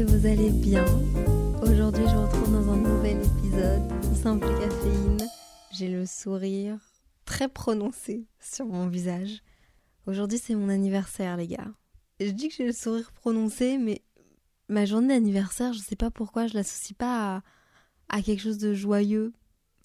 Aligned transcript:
Que 0.00 0.04
vous 0.06 0.24
allez 0.24 0.50
bien. 0.50 0.86
Aujourd'hui, 1.60 2.04
je 2.08 2.14
vous 2.14 2.22
retrouve 2.22 2.52
dans 2.52 2.72
un 2.72 2.76
nouvel 2.76 3.18
épisode 3.18 3.82
Simple 4.14 4.48
Caféine. 4.58 5.28
J'ai 5.72 5.88
le 5.88 6.06
sourire 6.06 6.78
très 7.26 7.50
prononcé 7.50 8.26
sur 8.40 8.64
mon 8.64 8.86
visage. 8.86 9.42
Aujourd'hui, 10.06 10.38
c'est 10.38 10.54
mon 10.54 10.70
anniversaire, 10.70 11.36
les 11.36 11.48
gars. 11.48 11.70
Je 12.18 12.30
dis 12.30 12.48
que 12.48 12.54
j'ai 12.54 12.64
le 12.64 12.72
sourire 12.72 13.12
prononcé, 13.12 13.76
mais 13.76 14.00
ma 14.70 14.86
journée 14.86 15.08
d'anniversaire, 15.08 15.74
je 15.74 15.80
sais 15.80 15.96
pas 15.96 16.10
pourquoi 16.10 16.46
je 16.46 16.54
l'associe 16.54 16.96
pas 16.96 17.36
à, 17.36 17.42
à 18.08 18.22
quelque 18.22 18.40
chose 18.40 18.58
de 18.58 18.72
joyeux, 18.72 19.34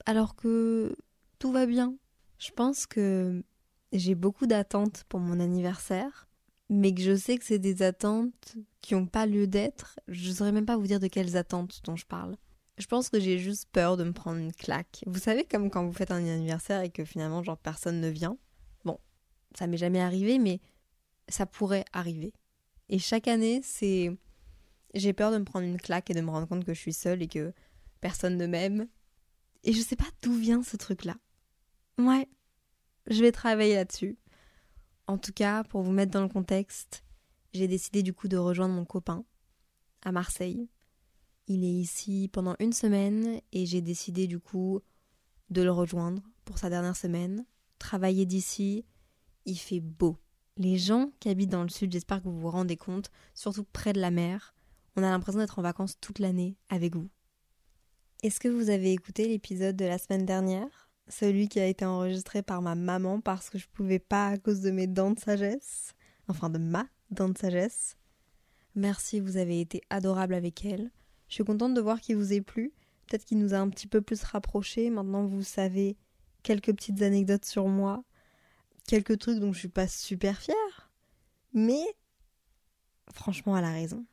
alors 0.05 0.37
que 0.37 0.95
tout 1.39 1.51
va 1.51 1.65
bien. 1.65 1.93
Je 2.37 2.51
pense 2.51 2.85
que 2.85 3.43
j'ai 3.91 4.15
beaucoup 4.15 4.47
d'attentes 4.47 5.03
pour 5.09 5.19
mon 5.19 5.41
anniversaire 5.41 6.29
mais 6.69 6.93
que 6.93 7.01
je 7.01 7.15
sais 7.15 7.37
que 7.37 7.45
c'est 7.45 7.59
des 7.59 7.83
attentes 7.83 8.55
qui 8.81 8.95
n'ont 8.95 9.05
pas 9.05 9.25
lieu 9.25 9.47
d'être, 9.47 9.99
je 10.07 10.29
ne 10.29 10.33
saurais 10.33 10.51
même 10.51 10.65
pas 10.65 10.77
vous 10.77 10.87
dire 10.87 10.99
de 10.99 11.07
quelles 11.07 11.37
attentes 11.37 11.81
dont 11.83 11.95
je 11.95 12.05
parle. 12.05 12.35
Je 12.77 12.87
pense 12.87 13.09
que 13.09 13.19
j'ai 13.19 13.37
juste 13.37 13.69
peur 13.71 13.95
de 13.95 14.03
me 14.03 14.11
prendre 14.11 14.39
une 14.39 14.51
claque. 14.51 15.03
Vous 15.07 15.19
savez, 15.19 15.45
comme 15.45 15.69
quand 15.69 15.85
vous 15.85 15.93
faites 15.93 16.11
un 16.11 16.25
anniversaire 16.25 16.81
et 16.81 16.89
que 16.89 17.05
finalement, 17.05 17.41
genre, 17.41 17.57
personne 17.57 18.01
ne 18.01 18.09
vient. 18.09 18.37
Bon, 18.83 18.99
ça 19.57 19.67
m'est 19.67 19.77
jamais 19.77 20.01
arrivé, 20.01 20.39
mais 20.39 20.59
ça 21.29 21.45
pourrait 21.45 21.85
arriver. 21.93 22.33
Et 22.89 22.99
chaque 22.99 23.27
année, 23.27 23.61
c'est. 23.63 24.11
J'ai 24.93 25.13
peur 25.13 25.31
de 25.31 25.37
me 25.37 25.45
prendre 25.45 25.65
une 25.65 25.79
claque 25.79 26.09
et 26.09 26.13
de 26.13 26.21
me 26.21 26.29
rendre 26.29 26.47
compte 26.47 26.65
que 26.65 26.73
je 26.73 26.79
suis 26.79 26.93
seule 26.93 27.21
et 27.21 27.27
que 27.27 27.53
personne 28.01 28.37
ne 28.37 28.47
m'aime. 28.47 28.87
Et 29.63 29.73
je 29.73 29.81
sais 29.81 29.95
pas 29.95 30.05
d'où 30.21 30.33
vient 30.33 30.61
ce 30.61 30.77
truc-là. 30.77 31.15
Ouais, 31.97 32.27
je 33.07 33.21
vais 33.21 33.31
travailler 33.31 33.75
là-dessus. 33.75 34.17
En 35.07 35.17
tout 35.17 35.33
cas, 35.33 35.63
pour 35.63 35.81
vous 35.81 35.91
mettre 35.91 36.11
dans 36.11 36.23
le 36.23 36.29
contexte, 36.29 37.03
j'ai 37.53 37.67
décidé 37.67 38.03
du 38.03 38.13
coup 38.13 38.27
de 38.27 38.37
rejoindre 38.37 38.73
mon 38.73 38.85
copain 38.85 39.23
à 40.01 40.11
Marseille. 40.11 40.67
Il 41.47 41.63
est 41.63 41.73
ici 41.73 42.29
pendant 42.33 42.55
une 42.59 42.73
semaine 42.73 43.39
et 43.51 43.65
j'ai 43.65 43.81
décidé 43.81 44.25
du 44.27 44.39
coup 44.39 44.81
de 45.49 45.61
le 45.61 45.71
rejoindre 45.71 46.23
pour 46.43 46.57
sa 46.57 46.69
dernière 46.69 46.95
semaine. 46.95 47.45
Travailler 47.77 48.25
d'ici, 48.25 48.85
il 49.45 49.57
fait 49.57 49.79
beau. 49.79 50.17
Les 50.57 50.77
gens 50.77 51.11
qui 51.19 51.29
habitent 51.29 51.51
dans 51.51 51.63
le 51.63 51.69
sud, 51.69 51.91
j'espère 51.91 52.23
que 52.23 52.29
vous 52.29 52.39
vous 52.39 52.49
rendez 52.49 52.77
compte, 52.77 53.11
surtout 53.33 53.65
près 53.65 53.93
de 53.93 53.99
la 53.99 54.09
mer, 54.09 54.55
on 54.95 55.03
a 55.03 55.09
l'impression 55.09 55.39
d'être 55.39 55.59
en 55.59 55.63
vacances 55.63 55.99
toute 55.99 56.19
l'année 56.19 56.57
avec 56.69 56.95
vous. 56.95 57.09
Est-ce 58.23 58.39
que 58.39 58.47
vous 58.47 58.69
avez 58.69 58.93
écouté 58.93 59.27
l'épisode 59.27 59.75
de 59.75 59.85
la 59.85 59.97
semaine 59.97 60.25
dernière? 60.25 60.84
Celui 61.07 61.47
qui 61.47 61.59
a 61.59 61.67
été 61.67 61.85
enregistré 61.85 62.41
par 62.41 62.61
ma 62.61 62.75
maman 62.75 63.21
parce 63.21 63.49
que 63.49 63.57
je 63.57 63.67
pouvais 63.67 63.99
pas 63.99 64.29
à 64.29 64.37
cause 64.37 64.61
de 64.61 64.71
mes 64.71 64.87
dents 64.87 65.11
de 65.11 65.19
sagesse, 65.19 65.93
enfin 66.27 66.49
de 66.49 66.57
ma 66.57 66.87
dent 67.11 67.29
de 67.29 67.37
sagesse. 67.37 67.97
Merci, 68.75 69.19
vous 69.19 69.37
avez 69.37 69.61
été 69.61 69.81
adorable 69.89 70.33
avec 70.33 70.65
elle. 70.65 70.91
Je 71.27 71.35
suis 71.35 71.43
contente 71.43 71.73
de 71.73 71.81
voir 71.81 72.01
qu'il 72.01 72.17
vous 72.17 72.33
ait 72.33 72.41
plu. 72.41 72.73
Peut-être 73.07 73.25
qu'il 73.25 73.37
nous 73.37 73.53
a 73.53 73.57
un 73.57 73.69
petit 73.69 73.87
peu 73.87 74.01
plus 74.01 74.23
rapprochés. 74.23 74.89
Maintenant, 74.89 75.25
vous 75.25 75.43
savez 75.43 75.97
quelques 76.43 76.73
petites 76.73 77.01
anecdotes 77.01 77.45
sur 77.45 77.67
moi, 77.67 78.03
quelques 78.87 79.17
trucs 79.19 79.39
dont 79.39 79.53
je 79.53 79.59
suis 79.59 79.67
pas 79.67 79.87
super 79.87 80.39
fière. 80.39 80.91
Mais 81.53 81.83
franchement, 83.13 83.57
elle 83.57 83.65
a 83.65 83.71
raison. 83.71 84.05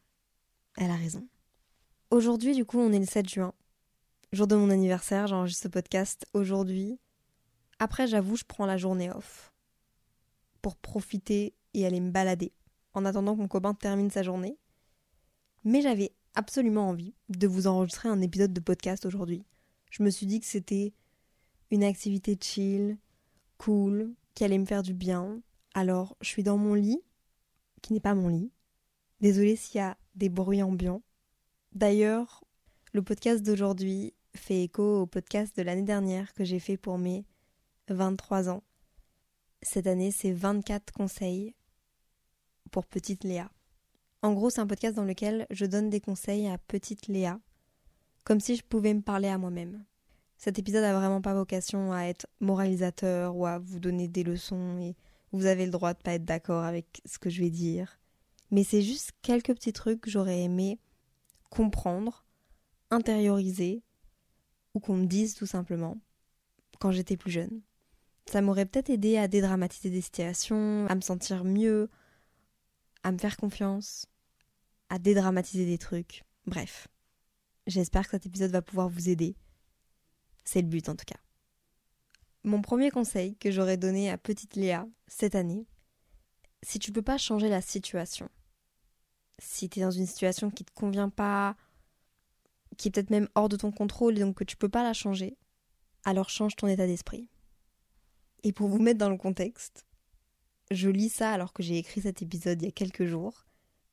Elle 0.77 0.91
a 0.91 0.97
raison. 0.97 1.27
Aujourd'hui, 2.11 2.55
du 2.55 2.65
coup, 2.65 2.79
on 2.79 2.93
est 2.93 2.99
le 2.99 3.07
7 3.07 3.29
juin 3.29 3.55
jour 4.33 4.47
de 4.47 4.57
mon 4.57 4.71
anniversaire, 4.71 5.27
j'enregistre 5.27 5.65
ce 5.65 5.69
podcast 5.69 6.27
aujourd'hui. 6.33 6.99
Après, 7.79 8.07
j'avoue, 8.07 8.37
je 8.37 8.45
prends 8.45 8.65
la 8.65 8.79
journée 8.79 9.11
off 9.11 9.53
pour 10.63 10.77
profiter 10.77 11.55
et 11.75 11.85
aller 11.85 12.01
me 12.01 12.11
balader 12.11 12.53
en 12.95 13.05
attendant 13.05 13.35
que 13.35 13.41
mon 13.41 13.49
copain 13.49 13.75
termine 13.75 14.11
sa 14.11 14.23
journée. 14.23 14.57
Mais 15.65 15.83
j'avais 15.83 16.13
absolument 16.35 16.89
envie 16.89 17.15
de 17.29 17.47
vous 17.47 17.67
enregistrer 17.67 18.09
un 18.09 18.23
épisode 18.23 18.55
de 18.55 18.61
podcast 18.61 19.05
aujourd'hui. 19.05 19.45
Je 19.91 20.03
me 20.03 20.09
suis 20.09 20.27
dit 20.27 20.41
que 20.41 20.47
c'était 20.47 20.95
une 21.71 21.85
activité 21.85 22.39
chill, 22.41 22.97
cool, 23.59 24.15
qui 24.35 24.45
allait 24.45 24.59
me 24.59 24.65
faire 24.65 24.83
du 24.83 24.95
bien. 24.95 25.43
Alors, 25.75 26.17
je 26.23 26.29
suis 26.29 26.43
dans 26.43 26.57
mon 26.57 26.73
lit, 26.73 27.03
qui 27.83 27.93
n'est 27.93 28.01
pas 28.01 28.15
mon 28.15 28.29
lit. 28.29 28.51
Désolée 29.21 29.57
s'il 29.57 29.77
y 29.77 29.83
a 29.83 29.99
des 30.15 30.31
bruits 30.31 30.63
ambiants. 30.63 31.03
D'ailleurs, 31.75 32.45
le 32.93 33.03
podcast 33.03 33.43
d'aujourd'hui 33.43 34.15
fait 34.35 34.65
écho 34.65 35.03
au 35.03 35.07
podcast 35.07 35.57
de 35.57 35.63
l'année 35.63 35.83
dernière 35.83 36.33
que 36.35 36.45
j'ai 36.45 36.59
fait 36.59 36.77
pour 36.77 36.99
mes 36.99 37.25
23 37.89 38.49
ans. 38.49 38.63
Cette 39.63 39.87
année, 39.87 40.11
c'est 40.11 40.33
24 40.33 40.93
conseils 40.93 41.55
pour 42.71 42.87
petite 42.87 43.25
Léa. 43.25 43.51
En 44.23 44.33
gros, 44.33 44.51
c'est 44.51 44.61
un 44.61 44.67
podcast 44.67 44.97
dans 44.97 45.05
lequel 45.05 45.47
je 45.51 45.67
donne 45.67 45.91
des 45.91 46.01
conseils 46.01 46.49
à 46.49 46.59
petite 46.59 47.09
Léa, 47.09 47.41
comme 48.25 48.41
si 48.41 48.57
je 48.57 48.65
pouvais 48.65 48.95
me 48.95 49.03
parler 49.03 49.29
à 49.29 49.39
moi-même. 49.39 49.85
Cet 50.37 50.59
épisode 50.59 50.85
a 50.85 50.95
vraiment 50.95 51.21
pas 51.21 51.35
vocation 51.35 51.93
à 51.93 52.03
être 52.05 52.27
moralisateur 52.41 53.37
ou 53.37 53.47
à 53.47 53.59
vous 53.59 53.79
donner 53.79 54.09
des 54.09 54.25
leçons 54.25 54.79
et 54.81 54.97
vous 55.33 55.47
avez 55.47 55.65
le 55.65 55.71
droit 55.71 55.95
de 55.95 55.99
pas 55.99 56.15
être 56.15 56.25
d'accord 56.25 56.65
avec 56.65 57.01
ce 57.05 57.19
que 57.19 57.31
je 57.31 57.41
vais 57.41 57.51
dire. 57.51 58.01
Mais 58.51 58.65
c'est 58.65 58.83
juste 58.83 59.13
quelques 59.23 59.55
petits 59.55 59.73
trucs 59.73 60.01
que 60.01 60.11
j'aurais 60.11 60.43
aimé 60.43 60.79
comprendre, 61.51 62.25
intérioriser 62.91 63.83
ou 64.75 64.81
qu'on 64.81 64.97
me 64.97 65.07
dise 65.07 65.35
tout 65.35 65.47
simplement 65.47 65.99
quand 66.79 66.91
j'étais 66.91 67.17
plus 67.17 67.31
jeune. 67.31 67.63
Ça 68.27 68.41
m'aurait 68.41 68.67
peut-être 68.67 68.91
aidé 68.91 69.17
à 69.17 69.29
dédramatiser 69.29 69.91
des 69.91 70.01
situations, 70.01 70.87
à 70.89 70.95
me 70.95 71.01
sentir 71.01 71.45
mieux, 71.45 71.91
à 73.03 73.13
me 73.13 73.19
faire 73.19 73.37
confiance, 73.37 74.07
à 74.89 74.99
dédramatiser 74.99 75.67
des 75.67 75.79
trucs. 75.79 76.25
Bref, 76.47 76.89
j'espère 77.67 78.05
que 78.05 78.13
cet 78.13 78.27
épisode 78.27 78.51
va 78.51 78.63
pouvoir 78.63 78.89
vous 78.89 79.09
aider. 79.09 79.37
C'est 80.45 80.63
le 80.63 80.69
but 80.69 80.89
en 80.89 80.97
tout 80.97 81.05
cas. 81.05 81.21
Mon 82.45 82.63
premier 82.63 82.91
conseil 82.91 83.37
que 83.37 83.51
j'aurais 83.51 83.77
donné 83.77 84.11
à 84.11 84.19
petite 84.19 84.57
Léa 84.57 84.87
cette 85.07 85.35
année, 85.35 85.67
si 86.63 86.79
tu 86.79 86.93
peux 86.93 87.03
pas 87.03 87.19
changer 87.19 87.49
la 87.49 87.61
situation, 87.61 88.29
si 89.39 89.69
tu 89.69 89.81
es 89.81 89.83
dans 89.83 89.91
une 89.91 90.07
situation 90.07 90.51
qui 90.51 90.65
te 90.65 90.73
convient 90.73 91.09
pas, 91.09 91.57
qui 92.77 92.89
est 92.89 92.91
peut-être 92.91 93.11
même 93.11 93.29
hors 93.35 93.49
de 93.49 93.57
ton 93.57 93.73
contrôle 93.73 94.17
et 94.17 94.21
donc 94.21 94.37
que 94.37 94.45
tu 94.45 94.57
peux 94.57 94.69
pas 94.69 94.83
la 94.83 94.93
changer, 94.93 95.37
alors 96.05 96.31
change 96.31 96.57
ton 96.57 96.67
état 96.67 96.87
d'esprit. 96.87 97.29
Et 98.43 98.53
pour 98.53 98.69
vous 98.69 98.79
mettre 98.79 98.99
dans 98.99 99.11
le 99.11 99.17
contexte, 99.17 99.87
je 100.71 100.89
lis 100.89 101.11
ça 101.11 101.31
alors 101.31 101.53
que 101.53 101.63
j'ai 101.63 101.79
écrit 101.79 102.01
cet 102.01 102.23
épisode 102.23 102.61
il 102.63 102.67
y 102.67 102.69
a 102.69 102.73
quelques 102.73 103.05
jours, 103.05 103.47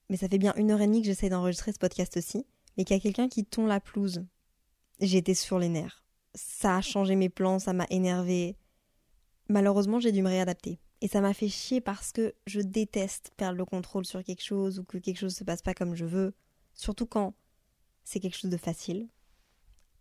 mais 0.09 0.18
ça 0.18 0.28
fait 0.28 0.38
bien 0.38 0.53
une 0.56 0.72
heure 0.72 0.81
et 0.81 0.88
demie 0.88 1.01
que 1.01 1.07
j'essaie 1.07 1.30
d'enregistrer 1.30 1.71
ce 1.71 1.77
podcast 1.77 2.18
aussi, 2.18 2.45
mais 2.77 2.83
qu'il 2.83 2.95
y 2.95 3.00
a 3.00 3.01
quelqu'un 3.01 3.30
qui 3.30 3.45
tombe 3.45 3.68
la 3.68 3.80
pelouse. 3.80 4.25
J'étais 5.00 5.33
sur 5.33 5.59
les 5.59 5.69
nerfs. 5.69 6.04
Ça 6.33 6.77
a 6.77 6.81
changé 6.81 7.15
mes 7.15 7.30
plans, 7.30 7.59
ça 7.59 7.74
m'a 7.74 7.86
énervé. 7.89 8.57
Malheureusement, 9.50 10.00
j'ai 10.00 10.12
dû 10.12 10.21
me 10.21 10.30
réadapter. 10.30 10.80
Et 11.01 11.07
ça 11.07 11.21
m'a 11.21 11.33
fait 11.33 11.48
chier 11.48 11.80
parce 11.80 12.12
que 12.12 12.33
je 12.45 12.59
déteste 12.59 13.31
perdre 13.38 13.57
le 13.57 13.65
contrôle 13.65 14.06
sur 14.06 14.24
quelque 14.24 14.44
chose 14.44 14.80
ou 14.80 14.83
que 14.83 14.98
quelque 14.98 15.19
chose 15.19 15.36
se 15.36 15.44
passe 15.44 15.62
pas 15.62 15.74
comme 15.74 15.95
je 15.95 16.06
veux. 16.06 16.33
Surtout 16.74 17.06
quand 17.06 17.33
c'est 18.09 18.19
quelque 18.19 18.38
chose 18.38 18.50
de 18.50 18.57
facile. 18.57 19.07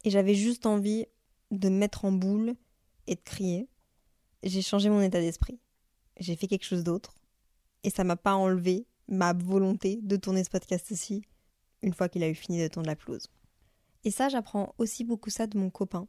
Et 0.02 0.08
j'avais 0.08 0.34
juste 0.34 0.64
envie 0.64 1.04
de 1.50 1.68
me 1.68 1.76
mettre 1.76 2.06
en 2.06 2.12
boule 2.12 2.54
et 3.06 3.16
de 3.16 3.20
crier. 3.20 3.68
J'ai 4.42 4.62
changé 4.62 4.88
mon 4.88 5.02
état 5.02 5.20
d'esprit. 5.20 5.60
J'ai 6.18 6.34
fait 6.34 6.46
quelque 6.46 6.64
chose 6.64 6.84
d'autre. 6.84 7.16
Et 7.82 7.90
ça 7.90 8.04
m'a 8.04 8.16
pas 8.16 8.34
enlevé 8.34 8.86
ma 9.08 9.34
volonté 9.34 10.00
de 10.02 10.16
tourner 10.16 10.42
ce 10.42 10.48
podcast 10.48 10.90
aussi 10.90 11.22
une 11.82 11.92
fois 11.92 12.08
qu'il 12.08 12.22
a 12.22 12.28
eu 12.30 12.34
fini 12.34 12.62
de 12.62 12.68
tourner 12.68 12.88
la 12.88 12.96
pelouse. 12.96 13.26
Et 14.04 14.10
ça, 14.10 14.30
j'apprends 14.30 14.74
aussi 14.78 15.04
beaucoup 15.04 15.28
ça 15.28 15.46
de 15.46 15.58
mon 15.58 15.68
copain. 15.68 16.08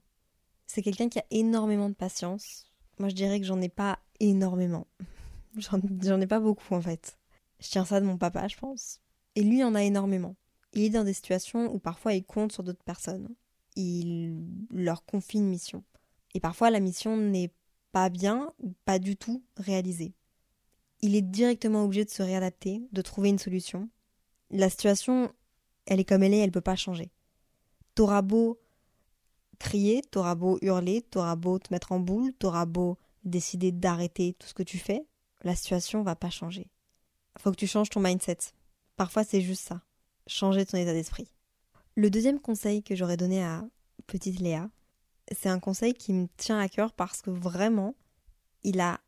C'est 0.67 0.81
quelqu'un 0.81 1.09
qui 1.09 1.19
a 1.19 1.25
énormément 1.31 1.89
de 1.89 1.95
patience. 1.95 2.71
Moi, 2.97 3.09
je 3.09 3.15
dirais 3.15 3.41
que 3.41 3.45
j'en 3.45 3.59
ai 3.59 3.69
pas 3.69 3.99
énormément. 4.21 4.87
J'en 5.57 6.21
ai 6.21 6.27
pas 6.27 6.39
beaucoup 6.39 6.75
en 6.75 6.81
fait. 6.81 7.17
Je 7.59 7.69
tiens 7.69 7.83
ça 7.83 7.99
de 7.99 8.05
mon 8.05 8.17
papa, 8.17 8.47
je 8.47 8.55
pense. 8.55 9.01
Et 9.35 9.41
lui 9.41 9.63
en 9.63 9.75
a 9.75 9.83
énormément. 9.83 10.35
Il 10.74 10.83
est 10.83 10.89
dans 10.89 11.04
des 11.04 11.13
situations 11.13 11.74
où 11.74 11.80
parfois 11.80 12.13
il 12.13 12.24
compte 12.24 12.51
sur 12.51 12.63
d'autres 12.63 12.83
personnes. 12.83 13.30
Il 13.75 14.45
leur 14.71 15.06
confie 15.06 15.38
une 15.38 15.50
mission. 15.50 15.83
Et 16.33 16.39
parfois 16.39 16.69
la 16.69 16.80
mission 16.80 17.18
n'est 17.18 17.51
pas 17.92 18.10
bien 18.10 18.54
ou 18.60 18.74
pas 18.86 19.00
du 19.00 19.16
tout 19.16 19.44
réalisée. 19.57 20.13
Il 21.01 21.16
est 21.16 21.21
directement 21.21 21.86
obligé 21.86 22.06
de 22.06 22.10
se 22.10 22.21
réadapter, 22.21 22.81
de 22.92 23.01
trouver 23.01 23.30
une 23.30 23.39
solution. 23.39 23.89
La 24.51 24.69
situation, 24.69 25.31
elle 25.86 26.00
est 26.00 26.06
comme 26.06 26.24
elle 26.24 26.33
est, 26.33 26.39
elle 26.39 26.50
ne 26.50 26.54
peut 26.54 26.62
pas 26.62 26.75
changer. 26.75 27.12
T'auras 27.95 28.21
beau 28.21 28.60
crier, 29.60 30.01
t'auras 30.01 30.36
beau 30.36 30.57
hurler, 30.62 31.01
t'auras 31.01 31.36
beau 31.36 31.60
te 31.60 31.74
mettre 31.74 31.92
en 31.92 32.00
boule, 32.00 32.33
t'auras 32.33 32.66
beau 32.66 32.98
décider 33.24 33.71
d'arrêter 33.71 34.33
tout 34.39 34.48
ce 34.48 34.54
que 34.54 34.63
tu 34.63 34.77
fais, 34.77 35.06
la 35.44 35.56
situation 35.56 36.01
va 36.04 36.16
pas 36.16 36.30
changer. 36.30 36.69
Faut 37.38 37.51
que 37.51 37.57
tu 37.57 37.68
changes 37.68 37.89
ton 37.89 38.00
mindset. 38.00 38.38
Parfois 38.95 39.24
c'est 39.24 39.42
juste 39.42 39.68
ça. 39.68 39.81
Changer 40.29 40.63
ton 40.63 40.77
état 40.77 40.93
d'esprit. 40.93 41.27
Le 41.95 42.11
deuxième 42.11 42.39
conseil 42.39 42.83
que 42.83 42.95
j'aurais 42.95 43.17
donné 43.17 43.43
à 43.43 43.65
petite 44.05 44.39
Léa, 44.39 44.69
c'est 45.31 45.49
un 45.49 45.59
conseil 45.59 45.95
qui 45.95 46.13
me 46.13 46.27
tient 46.37 46.59
à 46.59 46.69
cœur 46.69 46.93
parce 46.93 47.23
que 47.23 47.31
vraiment, 47.31 47.95
il 48.61 48.79
a 48.79 48.99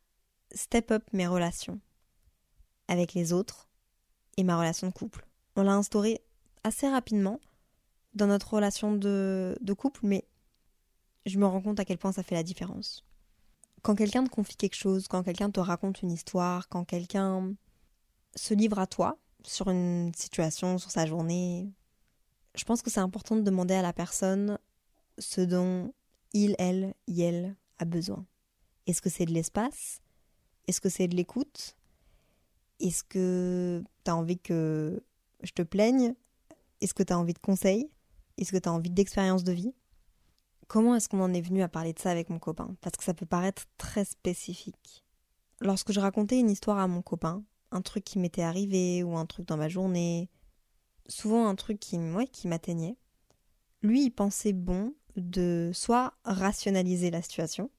step 0.50 0.90
up 0.90 1.04
mes 1.12 1.28
relations 1.28 1.80
avec 2.88 3.14
les 3.14 3.32
autres 3.32 3.68
et 4.36 4.42
ma 4.42 4.58
relation 4.58 4.88
de 4.88 4.92
couple. 4.92 5.24
On 5.54 5.62
l'a 5.62 5.74
instauré 5.74 6.20
assez 6.64 6.88
rapidement 6.88 7.38
dans 8.14 8.26
notre 8.26 8.54
relation 8.54 8.92
de, 8.92 9.56
de 9.60 9.72
couple, 9.74 10.00
mais 10.02 10.24
je 11.24 11.38
me 11.38 11.46
rends 11.46 11.62
compte 11.62 11.78
à 11.78 11.84
quel 11.84 11.98
point 11.98 12.10
ça 12.10 12.24
fait 12.24 12.34
la 12.34 12.42
différence. 12.42 13.04
Quand 13.82 13.94
quelqu'un 13.94 14.24
te 14.24 14.28
confie 14.28 14.56
quelque 14.56 14.74
chose, 14.74 15.06
quand 15.06 15.22
quelqu'un 15.22 15.52
te 15.52 15.60
raconte 15.60 16.02
une 16.02 16.10
histoire, 16.10 16.68
quand 16.68 16.84
quelqu'un 16.84 17.54
se 18.34 18.54
livre 18.54 18.80
à 18.80 18.88
toi 18.88 19.18
sur 19.44 19.70
une 19.70 20.12
situation, 20.14 20.78
sur 20.78 20.90
sa 20.90 21.06
journée, 21.06 21.72
je 22.54 22.64
pense 22.64 22.82
que 22.82 22.90
c'est 22.90 23.00
important 23.00 23.36
de 23.36 23.42
demander 23.42 23.74
à 23.74 23.82
la 23.82 23.92
personne 23.92 24.58
ce 25.18 25.40
dont 25.40 25.92
il, 26.32 26.54
elle, 26.58 26.94
elle 27.08 27.56
a 27.78 27.84
besoin. 27.84 28.26
Est-ce 28.86 29.02
que 29.02 29.10
c'est 29.10 29.26
de 29.26 29.32
l'espace? 29.32 30.00
Est-ce 30.66 30.80
que 30.80 30.88
c'est 30.88 31.08
de 31.08 31.16
l'écoute? 31.16 31.76
Est-ce 32.80 33.04
que 33.04 33.82
tu 34.04 34.10
as 34.10 34.16
envie 34.16 34.38
que 34.38 35.02
je 35.42 35.52
te 35.52 35.62
plaigne? 35.62 36.14
Est-ce 36.80 36.94
que 36.94 37.02
tu 37.02 37.12
as 37.12 37.18
envie 37.18 37.34
de 37.34 37.38
conseils? 37.38 37.90
Est-ce 38.38 38.52
que 38.52 38.58
tu 38.58 38.68
as 38.68 38.72
envie 38.72 38.90
d'expérience 38.90 39.44
de 39.44 39.52
vie? 39.52 39.74
Comment 40.68 40.94
est-ce 40.94 41.08
qu'on 41.08 41.20
en 41.20 41.34
est 41.34 41.40
venu 41.40 41.62
à 41.62 41.68
parler 41.68 41.92
de 41.92 41.98
ça 41.98 42.10
avec 42.10 42.30
mon 42.30 42.38
copain? 42.38 42.74
Parce 42.80 42.96
que 42.96 43.04
ça 43.04 43.14
peut 43.14 43.26
paraître 43.26 43.64
très 43.76 44.04
spécifique. 44.04 45.04
Lorsque 45.60 45.92
je 45.92 46.00
racontais 46.00 46.40
une 46.40 46.50
histoire 46.50 46.78
à 46.78 46.88
mon 46.88 47.02
copain, 47.02 47.44
un 47.72 47.82
truc 47.82 48.04
qui 48.04 48.18
m'était 48.18 48.42
arrivé 48.42 49.02
ou 49.02 49.16
un 49.16 49.26
truc 49.26 49.46
dans 49.46 49.56
ma 49.56 49.68
journée, 49.68 50.30
souvent 51.08 51.48
un 51.48 51.54
truc 51.54 51.80
qui, 51.80 51.98
qui 52.32 52.48
m'atteignait, 52.48 52.96
lui 53.82 54.04
il 54.04 54.10
pensait 54.10 54.52
bon 54.52 54.94
de 55.16 55.70
soit 55.74 56.14
rationaliser 56.24 57.10
la 57.10 57.22
situation, 57.22 57.70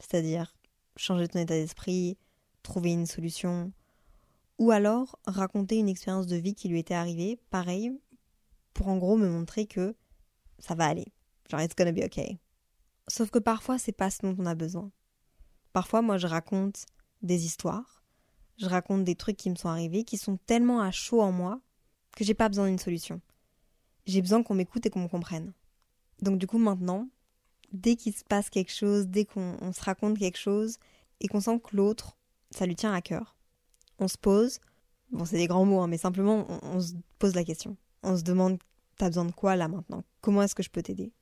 c'est-à-dire 0.00 0.56
changer 0.96 1.28
ton 1.28 1.40
état 1.40 1.54
d'esprit, 1.54 2.16
trouver 2.62 2.92
une 2.92 3.06
solution, 3.06 3.72
ou 4.58 4.70
alors 4.70 5.18
raconter 5.26 5.76
une 5.76 5.88
expérience 5.88 6.26
de 6.26 6.36
vie 6.36 6.54
qui 6.54 6.68
lui 6.68 6.78
était 6.78 6.94
arrivée, 6.94 7.38
pareil, 7.50 7.92
pour 8.72 8.88
en 8.88 8.96
gros 8.96 9.16
me 9.16 9.28
montrer 9.28 9.66
que 9.66 9.94
ça 10.58 10.74
va 10.74 10.86
aller. 10.86 11.12
Genre, 11.50 11.60
it's 11.60 11.76
gonna 11.76 11.92
be 11.92 12.04
okay. 12.04 12.38
Sauf 13.08 13.30
que 13.30 13.38
parfois, 13.38 13.78
c'est 13.78 13.92
pas 13.92 14.10
ce 14.10 14.22
dont 14.22 14.34
on 14.38 14.46
a 14.46 14.54
besoin. 14.54 14.90
Parfois, 15.72 16.02
moi, 16.02 16.16
je 16.18 16.26
raconte 16.26 16.86
des 17.22 17.44
histoires, 17.44 17.95
je 18.58 18.66
raconte 18.66 19.04
des 19.04 19.14
trucs 19.14 19.36
qui 19.36 19.50
me 19.50 19.54
sont 19.54 19.68
arrivés, 19.68 20.04
qui 20.04 20.18
sont 20.18 20.38
tellement 20.46 20.80
à 20.80 20.90
chaud 20.90 21.20
en 21.20 21.32
moi 21.32 21.60
que 22.16 22.24
j'ai 22.24 22.34
pas 22.34 22.48
besoin 22.48 22.66
d'une 22.66 22.78
solution. 22.78 23.20
J'ai 24.06 24.22
besoin 24.22 24.42
qu'on 24.42 24.54
m'écoute 24.54 24.86
et 24.86 24.90
qu'on 24.90 25.02
me 25.02 25.08
comprenne. 25.08 25.52
Donc, 26.22 26.38
du 26.38 26.46
coup, 26.46 26.58
maintenant, 26.58 27.08
dès 27.72 27.96
qu'il 27.96 28.14
se 28.14 28.24
passe 28.24 28.48
quelque 28.48 28.72
chose, 28.72 29.08
dès 29.08 29.24
qu'on 29.24 29.72
se 29.72 29.82
raconte 29.82 30.18
quelque 30.18 30.38
chose 30.38 30.78
et 31.20 31.28
qu'on 31.28 31.40
sent 31.40 31.60
que 31.60 31.76
l'autre, 31.76 32.16
ça 32.50 32.66
lui 32.66 32.76
tient 32.76 32.92
à 32.92 33.02
cœur, 33.02 33.36
on 33.98 34.08
se 34.08 34.16
pose. 34.16 34.60
Bon, 35.10 35.24
c'est 35.24 35.36
des 35.36 35.46
grands 35.46 35.64
mots, 35.64 35.80
hein, 35.80 35.88
mais 35.88 35.98
simplement, 35.98 36.46
on, 36.48 36.76
on 36.76 36.80
se 36.80 36.94
pose 37.18 37.34
la 37.34 37.44
question. 37.44 37.76
On 38.02 38.16
se 38.16 38.22
demande 38.22 38.58
T'as 38.96 39.08
besoin 39.08 39.26
de 39.26 39.32
quoi 39.32 39.56
là 39.56 39.68
maintenant? 39.68 40.04
Comment 40.22 40.42
est-ce 40.42 40.54
que 40.54 40.62
je 40.62 40.70
peux 40.70 40.82
t'aider? 40.82 41.12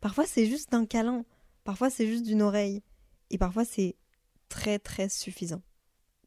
Parfois 0.00 0.26
c'est 0.26 0.46
juste 0.46 0.72
d'un 0.72 0.86
câlin, 0.86 1.24
parfois 1.62 1.90
c'est 1.90 2.06
juste 2.06 2.24
d'une 2.24 2.42
oreille, 2.42 2.82
et 3.30 3.38
parfois 3.38 3.64
c'est 3.64 3.96
très 4.48 4.78
très 4.78 5.08
suffisant. 5.08 5.62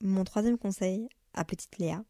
Mon 0.05 0.25
troisième 0.25 0.57
conseil 0.57 1.07
à 1.33 1.45
petite 1.45 1.77
Léa, 1.77 2.03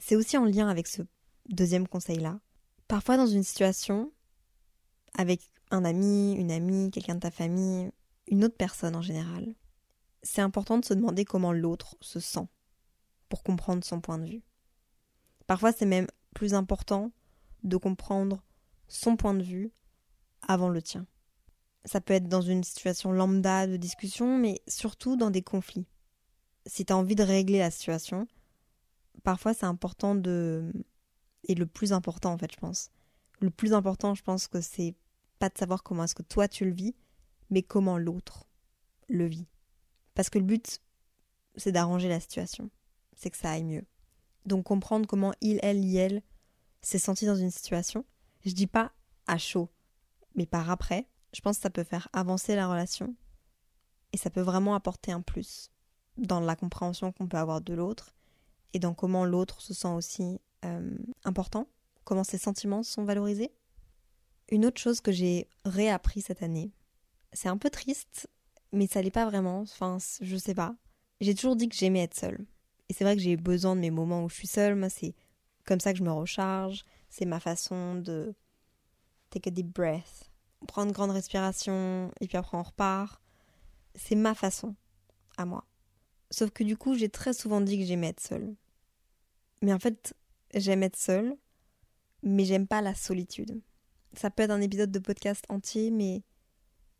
c'est 0.00 0.16
aussi 0.16 0.36
en 0.36 0.44
lien 0.44 0.68
avec 0.68 0.88
ce 0.88 1.02
deuxième 1.48 1.86
conseil-là. 1.86 2.40
Parfois 2.88 3.16
dans 3.16 3.28
une 3.28 3.44
situation, 3.44 4.12
avec 5.14 5.48
un 5.70 5.84
ami, 5.84 6.34
une 6.34 6.50
amie, 6.50 6.90
quelqu'un 6.90 7.14
de 7.14 7.20
ta 7.20 7.30
famille, 7.30 7.92
une 8.26 8.44
autre 8.44 8.56
personne 8.56 8.96
en 8.96 9.00
général, 9.00 9.54
c'est 10.24 10.40
important 10.40 10.78
de 10.78 10.84
se 10.84 10.92
demander 10.92 11.24
comment 11.24 11.52
l'autre 11.52 11.96
se 12.00 12.18
sent 12.18 12.48
pour 13.28 13.44
comprendre 13.44 13.84
son 13.84 14.00
point 14.00 14.18
de 14.18 14.26
vue. 14.26 14.42
Parfois 15.46 15.70
c'est 15.70 15.86
même 15.86 16.08
plus 16.34 16.52
important 16.52 17.12
de 17.62 17.76
comprendre 17.76 18.42
son 18.88 19.16
point 19.16 19.34
de 19.34 19.44
vue 19.44 19.70
avant 20.48 20.68
le 20.68 20.82
tien. 20.82 21.06
Ça 21.84 22.00
peut 22.00 22.14
être 22.14 22.28
dans 22.28 22.42
une 22.42 22.64
situation 22.64 23.12
lambda 23.12 23.68
de 23.68 23.76
discussion, 23.76 24.36
mais 24.36 24.60
surtout 24.66 25.14
dans 25.14 25.30
des 25.30 25.42
conflits. 25.42 25.86
Si 26.66 26.84
tu 26.84 26.92
as 26.92 26.96
envie 26.96 27.14
de 27.14 27.22
régler 27.22 27.58
la 27.58 27.70
situation, 27.70 28.26
parfois 29.22 29.54
c'est 29.54 29.66
important 29.66 30.14
de... 30.14 30.72
Et 31.44 31.54
le 31.54 31.66
plus 31.66 31.92
important 31.92 32.32
en 32.32 32.38
fait, 32.38 32.52
je 32.52 32.58
pense. 32.58 32.90
Le 33.40 33.50
plus 33.50 33.72
important, 33.72 34.14
je 34.14 34.22
pense 34.22 34.46
que 34.46 34.60
c'est 34.60 34.94
pas 35.38 35.48
de 35.48 35.56
savoir 35.56 35.82
comment 35.82 36.04
est-ce 36.04 36.14
que 36.14 36.22
toi 36.22 36.48
tu 36.48 36.64
le 36.64 36.72
vis, 36.72 36.94
mais 37.48 37.62
comment 37.62 37.96
l'autre 37.96 38.46
le 39.08 39.26
vit. 39.26 39.46
Parce 40.14 40.28
que 40.28 40.38
le 40.38 40.44
but, 40.44 40.80
c'est 41.56 41.72
d'arranger 41.72 42.08
la 42.08 42.20
situation. 42.20 42.70
C'est 43.16 43.30
que 43.30 43.36
ça 43.36 43.50
aille 43.50 43.64
mieux. 43.64 43.84
Donc 44.46 44.64
comprendre 44.64 45.06
comment 45.06 45.32
il, 45.40 45.58
elle, 45.62 45.84
elle 45.96 46.22
s'est 46.82 46.98
senti 46.98 47.26
dans 47.26 47.36
une 47.36 47.50
situation. 47.50 48.04
Je 48.44 48.52
dis 48.52 48.66
pas 48.66 48.92
à 49.26 49.38
chaud, 49.38 49.70
mais 50.34 50.46
par 50.46 50.70
après, 50.70 51.06
je 51.34 51.40
pense 51.40 51.56
que 51.56 51.62
ça 51.62 51.70
peut 51.70 51.84
faire 51.84 52.08
avancer 52.12 52.54
la 52.56 52.68
relation 52.68 53.14
et 54.12 54.16
ça 54.16 54.30
peut 54.30 54.40
vraiment 54.40 54.74
apporter 54.74 55.12
un 55.12 55.20
plus 55.20 55.70
dans 56.20 56.40
la 56.40 56.56
compréhension 56.56 57.12
qu'on 57.12 57.26
peut 57.26 57.36
avoir 57.36 57.60
de 57.60 57.74
l'autre 57.74 58.14
et 58.72 58.78
dans 58.78 58.94
comment 58.94 59.24
l'autre 59.24 59.60
se 59.60 59.74
sent 59.74 59.88
aussi 59.88 60.40
euh, 60.64 60.96
important, 61.24 61.66
comment 62.04 62.24
ses 62.24 62.38
sentiments 62.38 62.82
sont 62.82 63.04
valorisés. 63.04 63.52
Une 64.50 64.66
autre 64.66 64.80
chose 64.80 65.00
que 65.00 65.12
j'ai 65.12 65.48
réappris 65.64 66.22
cette 66.22 66.42
année, 66.42 66.72
c'est 67.32 67.48
un 67.48 67.56
peu 67.56 67.70
triste, 67.70 68.28
mais 68.72 68.86
ça 68.86 69.02
l'est 69.02 69.10
pas 69.10 69.26
vraiment, 69.26 69.60
enfin 69.60 69.98
je 70.20 70.36
sais 70.36 70.54
pas. 70.54 70.74
J'ai 71.20 71.34
toujours 71.34 71.56
dit 71.56 71.68
que 71.68 71.76
j'aimais 71.76 72.02
être 72.02 72.18
seule. 72.18 72.46
Et 72.88 72.92
c'est 72.92 73.04
vrai 73.04 73.14
que 73.14 73.22
j'ai 73.22 73.36
besoin 73.36 73.76
de 73.76 73.80
mes 73.80 73.90
moments 73.90 74.24
où 74.24 74.28
je 74.28 74.34
suis 74.34 74.48
seule, 74.48 74.74
moi 74.74 74.88
c'est 74.88 75.14
comme 75.64 75.80
ça 75.80 75.92
que 75.92 75.98
je 75.98 76.04
me 76.04 76.12
recharge, 76.12 76.84
c'est 77.08 77.26
ma 77.26 77.40
façon 77.40 77.96
de 77.96 78.34
take 79.30 79.48
a 79.48 79.52
deep 79.52 79.68
breath, 79.68 80.30
prendre 80.66 80.92
grande 80.92 81.12
respiration 81.12 82.10
et 82.20 82.26
puis 82.26 82.36
après 82.36 82.56
on 82.56 82.62
repart. 82.62 83.20
C'est 83.94 84.14
ma 84.14 84.34
façon 84.34 84.74
à 85.36 85.44
moi. 85.44 85.64
Sauf 86.30 86.50
que 86.50 86.64
du 86.64 86.76
coup, 86.76 86.94
j'ai 86.94 87.08
très 87.08 87.32
souvent 87.32 87.60
dit 87.60 87.78
que 87.78 87.84
j'aimais 87.84 88.08
être 88.08 88.20
seule. 88.20 88.54
Mais 89.62 89.72
en 89.72 89.78
fait, 89.78 90.14
j'aime 90.54 90.82
être 90.82 90.96
seule, 90.96 91.36
mais 92.22 92.44
j'aime 92.44 92.66
pas 92.66 92.80
la 92.80 92.94
solitude. 92.94 93.60
Ça 94.12 94.30
peut 94.30 94.42
être 94.44 94.50
un 94.50 94.60
épisode 94.60 94.90
de 94.90 94.98
podcast 94.98 95.44
entier, 95.48 95.90
mais 95.90 96.22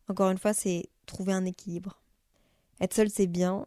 encore 0.09 0.31
une 0.31 0.39
fois, 0.39 0.53
c'est 0.53 0.89
trouver 1.07 1.33
un 1.33 1.45
équilibre. 1.45 2.03
Être 2.81 2.95
seule, 2.95 3.11
c'est 3.11 3.27
bien, 3.27 3.67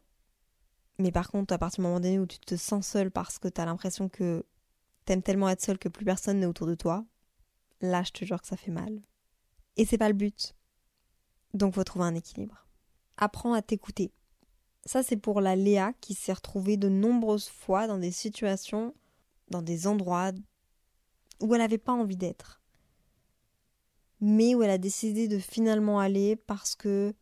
mais 0.99 1.11
par 1.11 1.29
contre, 1.29 1.53
à 1.53 1.57
partir 1.57 1.77
du 1.77 1.83
moment 1.83 1.99
donné 1.99 2.19
où 2.19 2.25
tu 2.25 2.39
te 2.39 2.55
sens 2.55 2.87
seule 2.87 3.11
parce 3.11 3.39
que 3.39 3.47
tu 3.47 3.59
as 3.59 3.65
l'impression 3.65 4.09
que 4.09 4.45
t'aimes 5.05 5.23
tellement 5.23 5.49
être 5.49 5.61
seule 5.61 5.79
que 5.79 5.89
plus 5.89 6.05
personne 6.05 6.39
n'est 6.39 6.45
autour 6.45 6.67
de 6.67 6.75
toi, 6.75 7.05
là, 7.81 8.03
je 8.03 8.11
te 8.11 8.25
jure 8.25 8.41
que 8.41 8.47
ça 8.47 8.57
fait 8.57 8.71
mal. 8.71 9.01
Et 9.75 9.85
c'est 9.85 9.97
pas 9.97 10.07
le 10.07 10.13
but. 10.13 10.55
Donc 11.53 11.75
faut 11.75 11.83
trouver 11.83 12.05
un 12.05 12.15
équilibre. 12.15 12.67
Apprends 13.17 13.53
à 13.53 13.61
t'écouter. 13.61 14.11
Ça 14.85 15.03
c'est 15.03 15.17
pour 15.17 15.41
la 15.41 15.55
Léa 15.55 15.93
qui 16.01 16.13
s'est 16.13 16.33
retrouvée 16.33 16.77
de 16.77 16.89
nombreuses 16.89 17.49
fois 17.49 17.87
dans 17.87 17.97
des 17.97 18.11
situations, 18.11 18.93
dans 19.49 19.61
des 19.61 19.87
endroits 19.87 20.31
où 21.41 21.53
elle 21.53 21.61
n'avait 21.61 21.77
pas 21.77 21.93
envie 21.93 22.17
d'être. 22.17 22.61
Mais 24.19 24.55
où 24.55 24.63
elle 24.63 24.69
a 24.69 24.77
décidé 24.77 25.27
de 25.27 25.39
finalement 25.39 25.99
aller 25.99 26.35
parce 26.35 26.75
que 26.75 27.13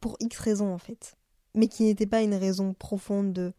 pour 0.00 0.16
X 0.20 0.38
raisons 0.38 0.72
en 0.72 0.78
fait. 0.78 1.16
Mais 1.54 1.68
qui 1.68 1.84
n'était 1.84 2.06
pas 2.06 2.22
une 2.22 2.34
raison 2.34 2.74
profonde 2.74 3.32
de 3.32 3.52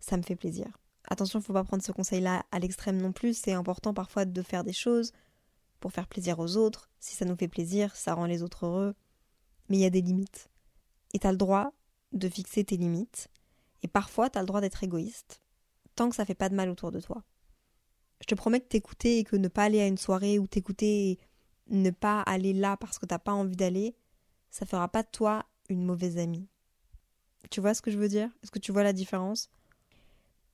ça 0.00 0.16
me 0.16 0.22
fait 0.22 0.36
plaisir. 0.36 0.78
Attention, 1.08 1.40
faut 1.40 1.52
pas 1.52 1.64
prendre 1.64 1.84
ce 1.84 1.92
conseil-là 1.92 2.44
à 2.50 2.58
l'extrême 2.58 3.00
non 3.00 3.12
plus, 3.12 3.36
c'est 3.36 3.52
important 3.52 3.94
parfois 3.94 4.24
de 4.24 4.42
faire 4.42 4.64
des 4.64 4.72
choses 4.72 5.12
pour 5.78 5.92
faire 5.92 6.08
plaisir 6.08 6.38
aux 6.40 6.56
autres. 6.56 6.90
Si 6.98 7.14
ça 7.14 7.24
nous 7.24 7.36
fait 7.36 7.48
plaisir, 7.48 7.94
ça 7.94 8.14
rend 8.14 8.26
les 8.26 8.42
autres 8.42 8.66
heureux. 8.66 8.94
Mais 9.68 9.76
il 9.76 9.80
y 9.80 9.86
a 9.86 9.90
des 9.90 10.02
limites. 10.02 10.48
Et 11.14 11.18
tu 11.18 11.26
as 11.26 11.32
le 11.32 11.38
droit 11.38 11.72
de 12.12 12.28
fixer 12.28 12.64
tes 12.64 12.76
limites. 12.76 13.28
Et 13.82 13.88
parfois, 13.88 14.30
tu 14.30 14.38
as 14.38 14.42
le 14.42 14.46
droit 14.46 14.60
d'être 14.60 14.82
égoïste, 14.82 15.42
tant 15.94 16.08
que 16.08 16.16
ça 16.16 16.24
fait 16.24 16.34
pas 16.34 16.48
de 16.48 16.54
mal 16.54 16.70
autour 16.70 16.92
de 16.92 17.00
toi. 17.00 17.22
Je 18.20 18.26
te 18.26 18.34
promets 18.34 18.60
que 18.60 18.68
t'écouter 18.68 19.18
et 19.18 19.24
que 19.24 19.36
ne 19.36 19.48
pas 19.48 19.64
aller 19.64 19.80
à 19.80 19.86
une 19.86 19.98
soirée 19.98 20.38
ou 20.38 20.46
t'écouter 20.46 21.10
et 21.10 21.18
ne 21.68 21.90
pas 21.90 22.22
aller 22.22 22.52
là 22.52 22.76
parce 22.76 22.98
que 22.98 23.06
t'as 23.06 23.18
pas 23.18 23.32
envie 23.32 23.56
d'aller, 23.56 23.94
ça 24.50 24.66
fera 24.66 24.88
pas 24.88 25.02
de 25.02 25.08
toi 25.10 25.44
une 25.68 25.84
mauvaise 25.84 26.18
amie. 26.18 26.48
Tu 27.50 27.60
vois 27.60 27.74
ce 27.74 27.82
que 27.82 27.90
je 27.90 27.98
veux 27.98 28.08
dire? 28.08 28.30
Est-ce 28.42 28.50
que 28.50 28.58
tu 28.58 28.72
vois 28.72 28.82
la 28.82 28.92
différence? 28.92 29.50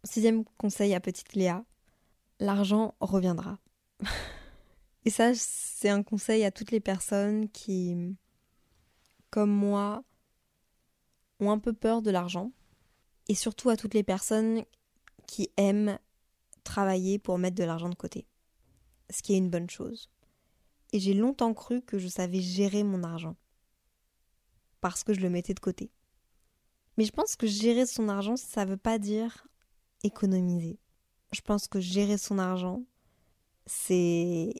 Sixième 0.05 0.45
conseil 0.59 0.95
à 0.95 1.01
petite 1.01 1.35
Léa, 1.35 1.65
l'argent 2.41 2.95
reviendra. 3.01 3.59
et 5.05 5.11
ça, 5.11 5.33
c'est 5.35 5.89
un 5.89 6.03
conseil 6.03 6.45
à 6.45 6.51
toutes 6.51 6.73
les 6.73 6.81
personnes 6.81 7.49
qui, 7.49 8.17
comme 9.31 9.53
moi, 9.53 10.03
ont 11.43 11.51
un 11.51 11.59
peu 11.59 11.73
peur 11.73 12.03
de 12.03 12.11
l'argent. 12.11 12.53
Et 13.29 13.35
surtout 13.35 13.71
à 13.71 13.77
toutes 13.77 13.95
les 13.95 14.03
personnes 14.03 14.65
qui 15.27 15.51
aiment 15.57 15.99
travailler 16.65 17.19
pour 17.19 17.39
mettre 17.39 17.57
de 17.57 17.65
l'argent 17.65 17.89
de 17.89 17.95
côté. 17.95 18.27
Ce 19.11 19.23
qui 19.23 19.35
est 19.35 19.39
une 19.39 19.51
bonne 19.51 19.71
chose. 19.71 20.11
Et 20.93 21.01
j'ai 21.01 21.15
longtemps 21.15 21.55
cru 21.55 21.83
que 21.83 21.99
je 21.99 22.09
savais 22.09 22.41
gérer 22.41 22.85
mon 22.85 23.03
argent. 23.03 23.37
Parce 24.81 25.05
que 25.05 25.15
je 25.15 25.21
le 25.21 25.31
mettais 25.31 25.55
de 25.55 25.61
côté. 25.61 25.91
Mais 26.97 27.05
je 27.05 27.13
pense 27.13 27.37
que 27.37 27.47
gérer 27.47 27.87
son 27.87 28.09
argent, 28.09 28.37
ça 28.37 28.65
ne 28.65 28.71
veut 28.71 28.77
pas 28.77 28.99
dire 28.99 29.47
économiser. 30.03 30.79
Je 31.33 31.41
pense 31.41 31.67
que 31.67 31.81
gérer 31.81 32.19
son 32.19 32.39
argent, 32.39 32.83
c'est 33.67 34.53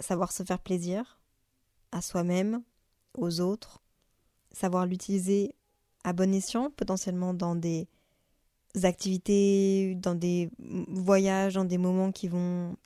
savoir 0.00 0.32
se 0.32 0.42
faire 0.42 0.58
plaisir 0.58 1.20
à 1.92 2.02
soi-même, 2.02 2.62
aux 3.14 3.40
autres, 3.40 3.82
savoir 4.52 4.86
l'utiliser 4.86 5.54
à 6.06 6.12
bon 6.12 6.32
escient, 6.32 6.70
potentiellement 6.70 7.34
dans 7.34 7.56
des 7.56 7.88
activités, 8.84 9.96
dans 9.96 10.14
des 10.14 10.48
voyages, 10.58 11.54
dans 11.54 11.64
des 11.64 11.78
moments 11.78 12.12
qui 12.12 12.28
vont 12.28 12.76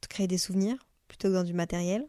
te 0.00 0.08
créer 0.08 0.26
des 0.26 0.36
souvenirs, 0.36 0.76
plutôt 1.06 1.28
que 1.28 1.34
dans 1.34 1.44
du 1.44 1.54
matériel. 1.54 2.08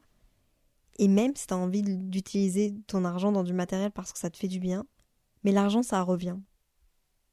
Et 0.98 1.08
même 1.08 1.36
si 1.36 1.46
tu 1.46 1.54
as 1.54 1.58
envie 1.58 1.84
d'utiliser 1.84 2.74
ton 2.88 3.06
argent 3.06 3.32
dans 3.32 3.44
du 3.44 3.54
matériel 3.54 3.92
parce 3.92 4.12
que 4.12 4.18
ça 4.18 4.32
te 4.32 4.38
fait 4.38 4.48
du 4.48 4.60
bien, 4.60 4.88
mais 5.44 5.52
l'argent, 5.52 5.84
ça 5.84 6.02
revient. 6.02 6.38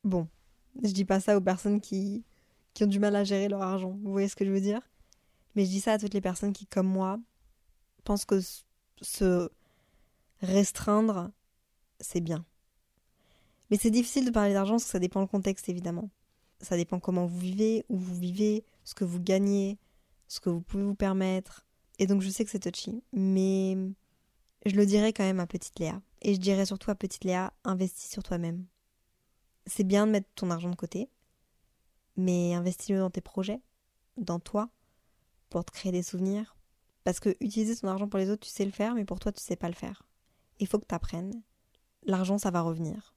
Bon, 0.04 0.28
je 0.82 0.92
dis 0.92 1.06
pas 1.06 1.20
ça 1.20 1.38
aux 1.38 1.40
personnes 1.40 1.80
qui, 1.80 2.22
qui 2.74 2.84
ont 2.84 2.86
du 2.86 2.98
mal 2.98 3.16
à 3.16 3.24
gérer 3.24 3.48
leur 3.48 3.62
argent. 3.62 3.98
Vous 4.02 4.12
voyez 4.12 4.28
ce 4.28 4.36
que 4.36 4.44
je 4.44 4.50
veux 4.50 4.60
dire? 4.60 4.82
Mais 5.54 5.64
je 5.64 5.70
dis 5.70 5.80
ça 5.80 5.94
à 5.94 5.98
toutes 5.98 6.12
les 6.12 6.20
personnes 6.20 6.52
qui, 6.52 6.66
comme 6.66 6.88
moi, 6.88 7.18
pensent 8.04 8.26
que 8.26 8.40
se 9.00 9.48
restreindre, 10.42 11.30
c'est 11.98 12.20
bien. 12.20 12.44
Mais 13.74 13.80
c'est 13.82 13.90
difficile 13.90 14.24
de 14.24 14.30
parler 14.30 14.52
d'argent 14.52 14.74
parce 14.74 14.84
que 14.84 14.90
ça 14.90 15.00
dépend 15.00 15.20
le 15.20 15.26
contexte, 15.26 15.68
évidemment. 15.68 16.08
Ça 16.60 16.76
dépend 16.76 17.00
comment 17.00 17.26
vous 17.26 17.40
vivez, 17.40 17.84
où 17.88 17.98
vous 17.98 18.14
vivez, 18.14 18.64
ce 18.84 18.94
que 18.94 19.04
vous 19.04 19.18
gagnez, 19.18 19.80
ce 20.28 20.38
que 20.38 20.48
vous 20.48 20.60
pouvez 20.60 20.84
vous 20.84 20.94
permettre. 20.94 21.66
Et 21.98 22.06
donc 22.06 22.22
je 22.22 22.30
sais 22.30 22.44
que 22.44 22.52
c'est 22.52 22.60
touchy, 22.60 23.02
mais 23.12 23.76
je 24.64 24.76
le 24.76 24.86
dirais 24.86 25.12
quand 25.12 25.24
même 25.24 25.40
à 25.40 25.48
petite 25.48 25.80
Léa. 25.80 26.00
Et 26.22 26.34
je 26.34 26.38
dirais 26.38 26.66
surtout 26.66 26.92
à 26.92 26.94
petite 26.94 27.24
Léa, 27.24 27.52
investis 27.64 28.08
sur 28.08 28.22
toi-même. 28.22 28.64
C'est 29.66 29.82
bien 29.82 30.06
de 30.06 30.12
mettre 30.12 30.28
ton 30.36 30.52
argent 30.52 30.70
de 30.70 30.76
côté, 30.76 31.10
mais 32.16 32.54
investis-le 32.54 33.00
dans 33.00 33.10
tes 33.10 33.22
projets, 33.22 33.60
dans 34.16 34.38
toi, 34.38 34.70
pour 35.50 35.64
te 35.64 35.72
créer 35.72 35.90
des 35.90 36.04
souvenirs. 36.04 36.56
Parce 37.02 37.18
que 37.18 37.30
utiliser 37.40 37.74
ton 37.74 37.88
argent 37.88 38.06
pour 38.06 38.20
les 38.20 38.30
autres, 38.30 38.46
tu 38.46 38.52
sais 38.52 38.64
le 38.64 38.70
faire, 38.70 38.94
mais 38.94 39.04
pour 39.04 39.18
toi, 39.18 39.32
tu 39.32 39.42
sais 39.42 39.56
pas 39.56 39.68
le 39.68 39.74
faire. 39.74 40.04
Il 40.60 40.68
faut 40.68 40.78
que 40.78 40.86
tu 40.86 40.94
apprennes. 40.94 41.42
L'argent, 42.04 42.38
ça 42.38 42.52
va 42.52 42.60
revenir. 42.60 43.14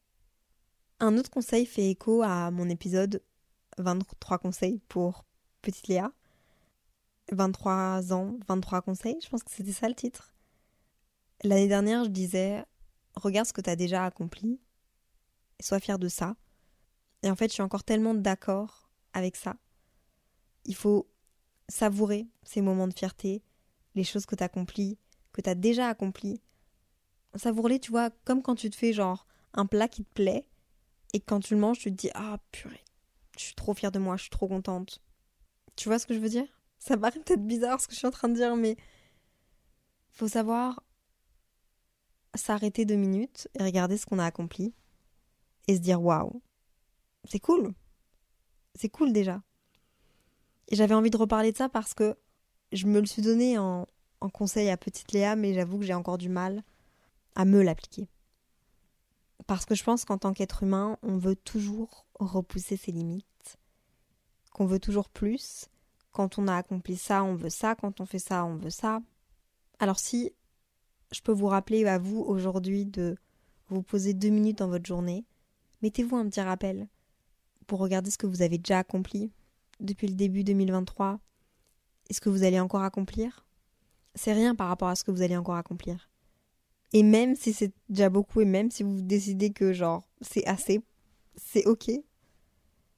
Un 0.99 1.15
autre 1.15 1.29
conseil 1.29 1.67
fait 1.67 1.91
écho 1.91 2.23
à 2.23 2.49
mon 2.49 2.69
épisode 2.69 3.21
23 3.77 4.39
conseils 4.39 4.81
pour 4.89 5.25
petite 5.61 5.87
Léa. 5.89 6.11
23 7.31 8.13
ans, 8.13 8.39
23 8.47 8.81
conseils, 8.81 9.19
je 9.23 9.29
pense 9.29 9.43
que 9.43 9.51
c'était 9.51 9.73
ça 9.73 9.87
le 9.87 9.93
titre. 9.93 10.33
L'année 11.43 11.67
dernière, 11.67 12.03
je 12.03 12.09
disais 12.09 12.65
regarde 13.13 13.45
ce 13.45 13.53
que 13.53 13.61
tu 13.61 13.69
as 13.69 13.75
déjà 13.75 14.05
accompli 14.05 14.59
et 15.59 15.63
sois 15.63 15.79
fier 15.79 15.99
de 15.99 16.07
ça. 16.07 16.35
Et 17.21 17.29
en 17.29 17.35
fait, 17.35 17.49
je 17.49 17.53
suis 17.53 17.63
encore 17.63 17.83
tellement 17.83 18.15
d'accord 18.15 18.89
avec 19.13 19.35
ça. 19.35 19.55
Il 20.65 20.75
faut 20.75 21.07
savourer 21.69 22.27
ces 22.41 22.61
moments 22.61 22.87
de 22.87 22.93
fierté, 22.93 23.43
les 23.93 24.03
choses 24.03 24.25
que 24.25 24.35
tu 24.35 24.41
as 24.41 24.47
accomplies, 24.47 24.97
que 25.31 25.41
tu 25.41 25.49
as 25.49 25.55
déjà 25.55 25.89
accomplies. 25.89 26.41
Savoure-les, 27.35 27.79
tu 27.79 27.91
vois, 27.91 28.09
comme 28.25 28.41
quand 28.41 28.55
tu 28.55 28.71
te 28.71 28.75
fais 28.75 28.93
genre 28.93 29.27
un 29.53 29.67
plat 29.67 29.87
qui 29.87 30.03
te 30.03 30.13
plaît 30.15 30.47
et 31.13 31.19
quand 31.19 31.39
tu 31.39 31.53
le 31.53 31.59
manges, 31.59 31.79
tu 31.79 31.91
te 31.91 31.95
dis 31.95 32.09
Ah 32.13 32.39
purée, 32.51 32.83
je 33.37 33.43
suis 33.43 33.55
trop 33.55 33.73
fière 33.73 33.91
de 33.91 33.99
moi, 33.99 34.17
je 34.17 34.23
suis 34.23 34.29
trop 34.29 34.47
contente. 34.47 35.01
Tu 35.75 35.89
vois 35.89 35.99
ce 35.99 36.05
que 36.07 36.13
je 36.13 36.19
veux 36.19 36.29
dire? 36.29 36.47
Ça 36.79 36.97
paraît 36.97 37.19
peut-être 37.19 37.45
bizarre 37.45 37.81
ce 37.81 37.87
que 37.87 37.93
je 37.93 37.99
suis 37.99 38.07
en 38.07 38.11
train 38.11 38.29
de 38.29 38.35
dire, 38.35 38.55
mais 38.55 38.77
faut 40.11 40.27
savoir 40.27 40.83
s'arrêter 42.35 42.85
deux 42.85 42.95
minutes 42.95 43.47
et 43.55 43.63
regarder 43.63 43.97
ce 43.97 44.05
qu'on 44.05 44.19
a 44.19 44.25
accompli 44.25 44.73
et 45.67 45.75
se 45.75 45.81
dire 45.81 46.01
waouh, 46.01 46.41
c'est 47.25 47.39
cool. 47.39 47.73
C'est 48.75 48.89
cool 48.89 49.11
déjà. 49.11 49.41
Et 50.69 50.75
j'avais 50.75 50.93
envie 50.93 51.09
de 51.09 51.17
reparler 51.17 51.51
de 51.51 51.57
ça 51.57 51.69
parce 51.69 51.93
que 51.93 52.15
je 52.71 52.85
me 52.85 52.99
le 52.99 53.05
suis 53.05 53.21
donné 53.21 53.57
en, 53.57 53.87
en 54.21 54.29
conseil 54.29 54.69
à 54.69 54.77
petite 54.77 55.11
Léa, 55.11 55.35
mais 55.35 55.53
j'avoue 55.53 55.79
que 55.79 55.85
j'ai 55.85 55.93
encore 55.93 56.17
du 56.17 56.29
mal 56.29 56.63
à 57.35 57.45
me 57.45 57.61
l'appliquer. 57.61 58.07
Parce 59.47 59.65
que 59.65 59.75
je 59.75 59.83
pense 59.83 60.05
qu'en 60.05 60.17
tant 60.17 60.33
qu'être 60.33 60.63
humain, 60.63 60.97
on 61.01 61.17
veut 61.17 61.35
toujours 61.35 62.05
repousser 62.19 62.77
ses 62.77 62.91
limites, 62.91 63.57
qu'on 64.51 64.65
veut 64.65 64.79
toujours 64.79 65.09
plus. 65.09 65.69
Quand 66.11 66.37
on 66.37 66.47
a 66.47 66.55
accompli 66.55 66.97
ça, 66.97 67.23
on 67.23 67.35
veut 67.35 67.49
ça, 67.49 67.75
quand 67.75 68.01
on 68.01 68.05
fait 68.05 68.19
ça, 68.19 68.45
on 68.45 68.55
veut 68.55 68.69
ça. 68.69 68.99
Alors 69.79 69.99
si 69.99 70.33
je 71.11 71.21
peux 71.21 71.31
vous 71.31 71.47
rappeler 71.47 71.85
à 71.85 71.97
vous 71.97 72.19
aujourd'hui 72.19 72.85
de 72.85 73.15
vous 73.69 73.81
poser 73.81 74.13
deux 74.13 74.29
minutes 74.29 74.59
dans 74.59 74.67
votre 74.67 74.85
journée. 74.85 75.25
Mettez-vous 75.81 76.15
un 76.15 76.27
petit 76.29 76.41
rappel 76.41 76.87
pour 77.67 77.79
regarder 77.79 78.11
ce 78.11 78.17
que 78.17 78.27
vous 78.27 78.41
avez 78.41 78.57
déjà 78.57 78.79
accompli 78.79 79.31
depuis 79.79 80.07
le 80.07 80.15
début 80.15 80.43
2023 80.43 81.19
et 82.09 82.13
ce 82.13 82.21
que 82.21 82.29
vous 82.29 82.43
allez 82.43 82.59
encore 82.59 82.83
accomplir? 82.83 83.45
C'est 84.15 84.33
rien 84.33 84.55
par 84.55 84.69
rapport 84.69 84.87
à 84.87 84.95
ce 84.95 85.03
que 85.03 85.11
vous 85.11 85.21
allez 85.21 85.37
encore 85.37 85.55
accomplir. 85.55 86.09
Et 86.93 87.03
même 87.03 87.35
si 87.35 87.53
c'est 87.53 87.73
déjà 87.89 88.09
beaucoup 88.09 88.41
et 88.41 88.45
même 88.45 88.71
si 88.71 88.83
vous 88.83 89.01
décidez 89.01 89.51
que 89.51 89.73
genre 89.73 90.07
c'est 90.21 90.45
assez, 90.45 90.81
c'est 91.35 91.65
ok. 91.65 91.91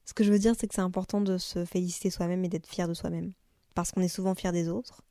Ce 0.05 0.13
que 0.13 0.23
je 0.23 0.31
veux 0.31 0.39
dire, 0.39 0.55
c'est 0.57 0.67
que 0.67 0.73
c'est 0.73 0.81
important 0.81 1.21
de 1.21 1.37
se 1.37 1.65
féliciter 1.65 2.09
soi-même 2.09 2.43
et 2.43 2.49
d'être 2.49 2.67
fier 2.67 2.87
de 2.87 2.93
soi-même. 2.93 3.33
Parce 3.75 3.91
qu'on 3.91 4.01
est 4.01 4.07
souvent 4.07 4.33
fier 4.33 4.51
des 4.51 4.67
autres. 4.67 5.03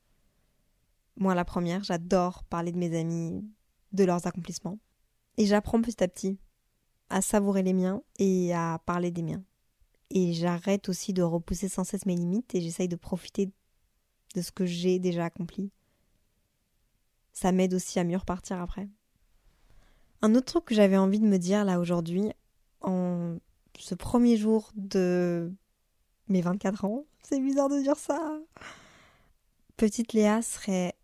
Moi, 1.16 1.34
la 1.34 1.44
première, 1.44 1.84
j'adore 1.84 2.44
parler 2.44 2.72
de 2.72 2.78
mes 2.78 2.98
amis, 2.98 3.44
de 3.92 4.04
leurs 4.04 4.26
accomplissements. 4.26 4.78
Et 5.36 5.46
j'apprends 5.46 5.80
petit 5.80 6.02
à 6.02 6.08
petit 6.08 6.38
à 7.10 7.22
savourer 7.22 7.62
les 7.62 7.72
miens 7.72 8.02
et 8.18 8.52
à 8.52 8.80
parler 8.84 9.10
des 9.10 9.22
miens. 9.22 9.42
Et 10.10 10.32
j'arrête 10.32 10.88
aussi 10.88 11.12
de 11.12 11.22
repousser 11.22 11.68
sans 11.68 11.84
cesse 11.84 12.06
mes 12.06 12.16
limites 12.16 12.54
et 12.54 12.60
j'essaye 12.60 12.88
de 12.88 12.96
profiter 12.96 13.50
de 14.34 14.42
ce 14.42 14.52
que 14.52 14.66
j'ai 14.66 14.98
déjà 14.98 15.24
accompli. 15.24 15.70
Ça 17.32 17.52
m'aide 17.52 17.74
aussi 17.74 17.98
à 17.98 18.04
mieux 18.04 18.16
repartir 18.16 18.60
après. 18.60 18.88
Un 20.22 20.34
autre 20.34 20.46
truc 20.46 20.64
que 20.64 20.74
j'avais 20.74 20.96
envie 20.96 21.20
de 21.20 21.26
me 21.26 21.38
dire 21.38 21.64
là 21.64 21.78
aujourd'hui, 21.78 22.32
en 22.80 23.38
ce 23.78 23.94
premier 23.94 24.36
jour 24.36 24.70
de 24.74 25.52
mes 26.28 26.40
24 26.40 26.84
ans, 26.84 27.04
c'est 27.22 27.40
bizarre 27.40 27.68
de 27.68 27.80
dire 27.80 27.96
ça. 27.96 28.38
Petite 29.76 30.12
Léa 30.12 30.42
serait 30.42 30.94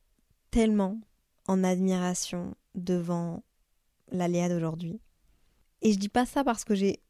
tellement 0.50 1.00
en 1.46 1.62
admiration 1.62 2.54
devant 2.74 3.42
la 4.10 4.28
Léa 4.28 4.48
d'aujourd'hui. 4.48 5.00
Et 5.82 5.92
je 5.92 5.98
dis 5.98 6.08
pas 6.08 6.26
ça 6.26 6.42
parce 6.42 6.64
que 6.64 6.74
j'ai 6.74 7.00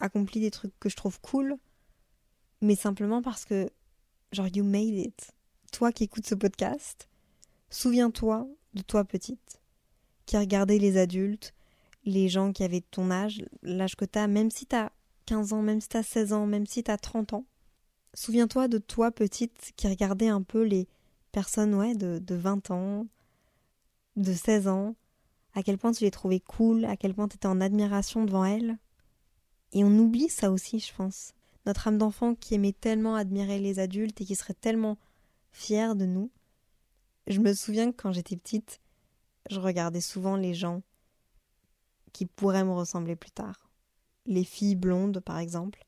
accompli 0.00 0.40
des 0.40 0.50
trucs 0.50 0.78
que 0.78 0.88
je 0.88 0.96
trouve 0.96 1.20
cool, 1.20 1.56
mais 2.62 2.74
simplement 2.74 3.22
parce 3.22 3.44
que, 3.44 3.70
genre, 4.32 4.48
you 4.48 4.64
made 4.64 4.94
it. 4.94 5.32
Toi 5.72 5.92
qui 5.92 6.04
écoutes 6.04 6.26
ce 6.26 6.34
podcast, 6.34 7.08
souviens-toi 7.70 8.48
de 8.74 8.82
toi 8.82 9.04
petite, 9.04 9.60
qui 10.26 10.36
regardait 10.36 10.78
les 10.78 10.96
adultes, 10.96 11.54
les 12.04 12.28
gens 12.28 12.52
qui 12.52 12.64
avaient 12.64 12.82
ton 12.82 13.10
âge, 13.10 13.42
l'âge 13.62 13.96
que 13.96 14.04
t'as, 14.04 14.26
même 14.26 14.50
si 14.50 14.66
t'as 14.66 14.90
15 15.26 15.52
ans, 15.52 15.62
même 15.62 15.80
si 15.80 15.88
t'as 15.88 16.02
16 16.02 16.32
ans, 16.32 16.46
même 16.46 16.66
si 16.66 16.82
t'as 16.82 16.96
30 16.96 17.34
ans. 17.34 17.44
Souviens-toi 18.14 18.68
de 18.68 18.78
toi 18.78 19.10
petite 19.10 19.72
qui 19.76 19.86
regardait 19.88 20.28
un 20.28 20.42
peu 20.42 20.62
les 20.62 20.88
personne 21.32 21.74
ouais, 21.74 21.94
de, 21.94 22.18
de 22.18 22.34
20 22.34 22.70
ans, 22.70 23.06
de 24.16 24.32
16 24.32 24.68
ans, 24.68 24.96
à 25.54 25.62
quel 25.62 25.78
point 25.78 25.92
tu 25.92 26.04
les 26.04 26.10
trouvais 26.10 26.40
cool, 26.40 26.84
à 26.84 26.96
quel 26.96 27.14
point 27.14 27.28
tu 27.28 27.36
étais 27.36 27.46
en 27.46 27.60
admiration 27.60 28.24
devant 28.24 28.44
elles. 28.44 28.78
Et 29.72 29.84
on 29.84 29.98
oublie 29.98 30.28
ça 30.28 30.50
aussi, 30.50 30.80
je 30.80 30.92
pense. 30.94 31.32
Notre 31.66 31.88
âme 31.88 31.98
d'enfant 31.98 32.34
qui 32.34 32.54
aimait 32.54 32.72
tellement 32.72 33.14
admirer 33.14 33.58
les 33.58 33.78
adultes 33.78 34.20
et 34.20 34.24
qui 34.24 34.34
serait 34.34 34.54
tellement 34.54 34.98
fière 35.52 35.94
de 35.94 36.06
nous. 36.06 36.30
Je 37.26 37.40
me 37.40 37.52
souviens 37.54 37.92
que 37.92 37.96
quand 37.96 38.12
j'étais 38.12 38.36
petite, 38.36 38.80
je 39.50 39.60
regardais 39.60 40.00
souvent 40.00 40.36
les 40.36 40.54
gens 40.54 40.82
qui 42.12 42.26
pourraient 42.26 42.64
me 42.64 42.72
ressembler 42.72 43.16
plus 43.16 43.30
tard. 43.30 43.70
Les 44.26 44.44
filles 44.44 44.76
blondes, 44.76 45.20
par 45.20 45.38
exemple. 45.38 45.86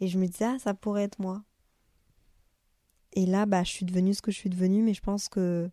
Et 0.00 0.08
je 0.08 0.18
me 0.18 0.26
disais, 0.26 0.44
ah, 0.44 0.58
ça 0.58 0.74
pourrait 0.74 1.04
être 1.04 1.18
moi. 1.18 1.44
Et 3.12 3.24
là, 3.24 3.46
bah, 3.46 3.64
je 3.64 3.70
suis 3.70 3.86
devenue 3.86 4.14
ce 4.14 4.22
que 4.22 4.30
je 4.30 4.36
suis 4.36 4.50
devenue, 4.50 4.82
mais 4.82 4.94
je 4.94 5.00
pense 5.00 5.28
que. 5.28 5.70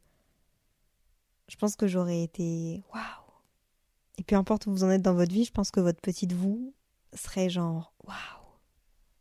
Je 1.49 1.57
pense 1.57 1.75
que 1.75 1.87
j'aurais 1.87 2.23
été. 2.23 2.83
Waouh! 2.93 3.03
Et 4.17 4.23
peu 4.23 4.35
importe 4.35 4.65
où 4.65 4.71
vous 4.71 4.85
en 4.85 4.89
êtes 4.89 5.01
dans 5.01 5.13
votre 5.13 5.33
vie, 5.33 5.43
je 5.43 5.51
pense 5.51 5.71
que 5.71 5.81
votre 5.81 5.99
petite 5.99 6.31
vous 6.31 6.73
serait 7.13 7.49
genre. 7.49 7.93
Waouh! 8.05 8.15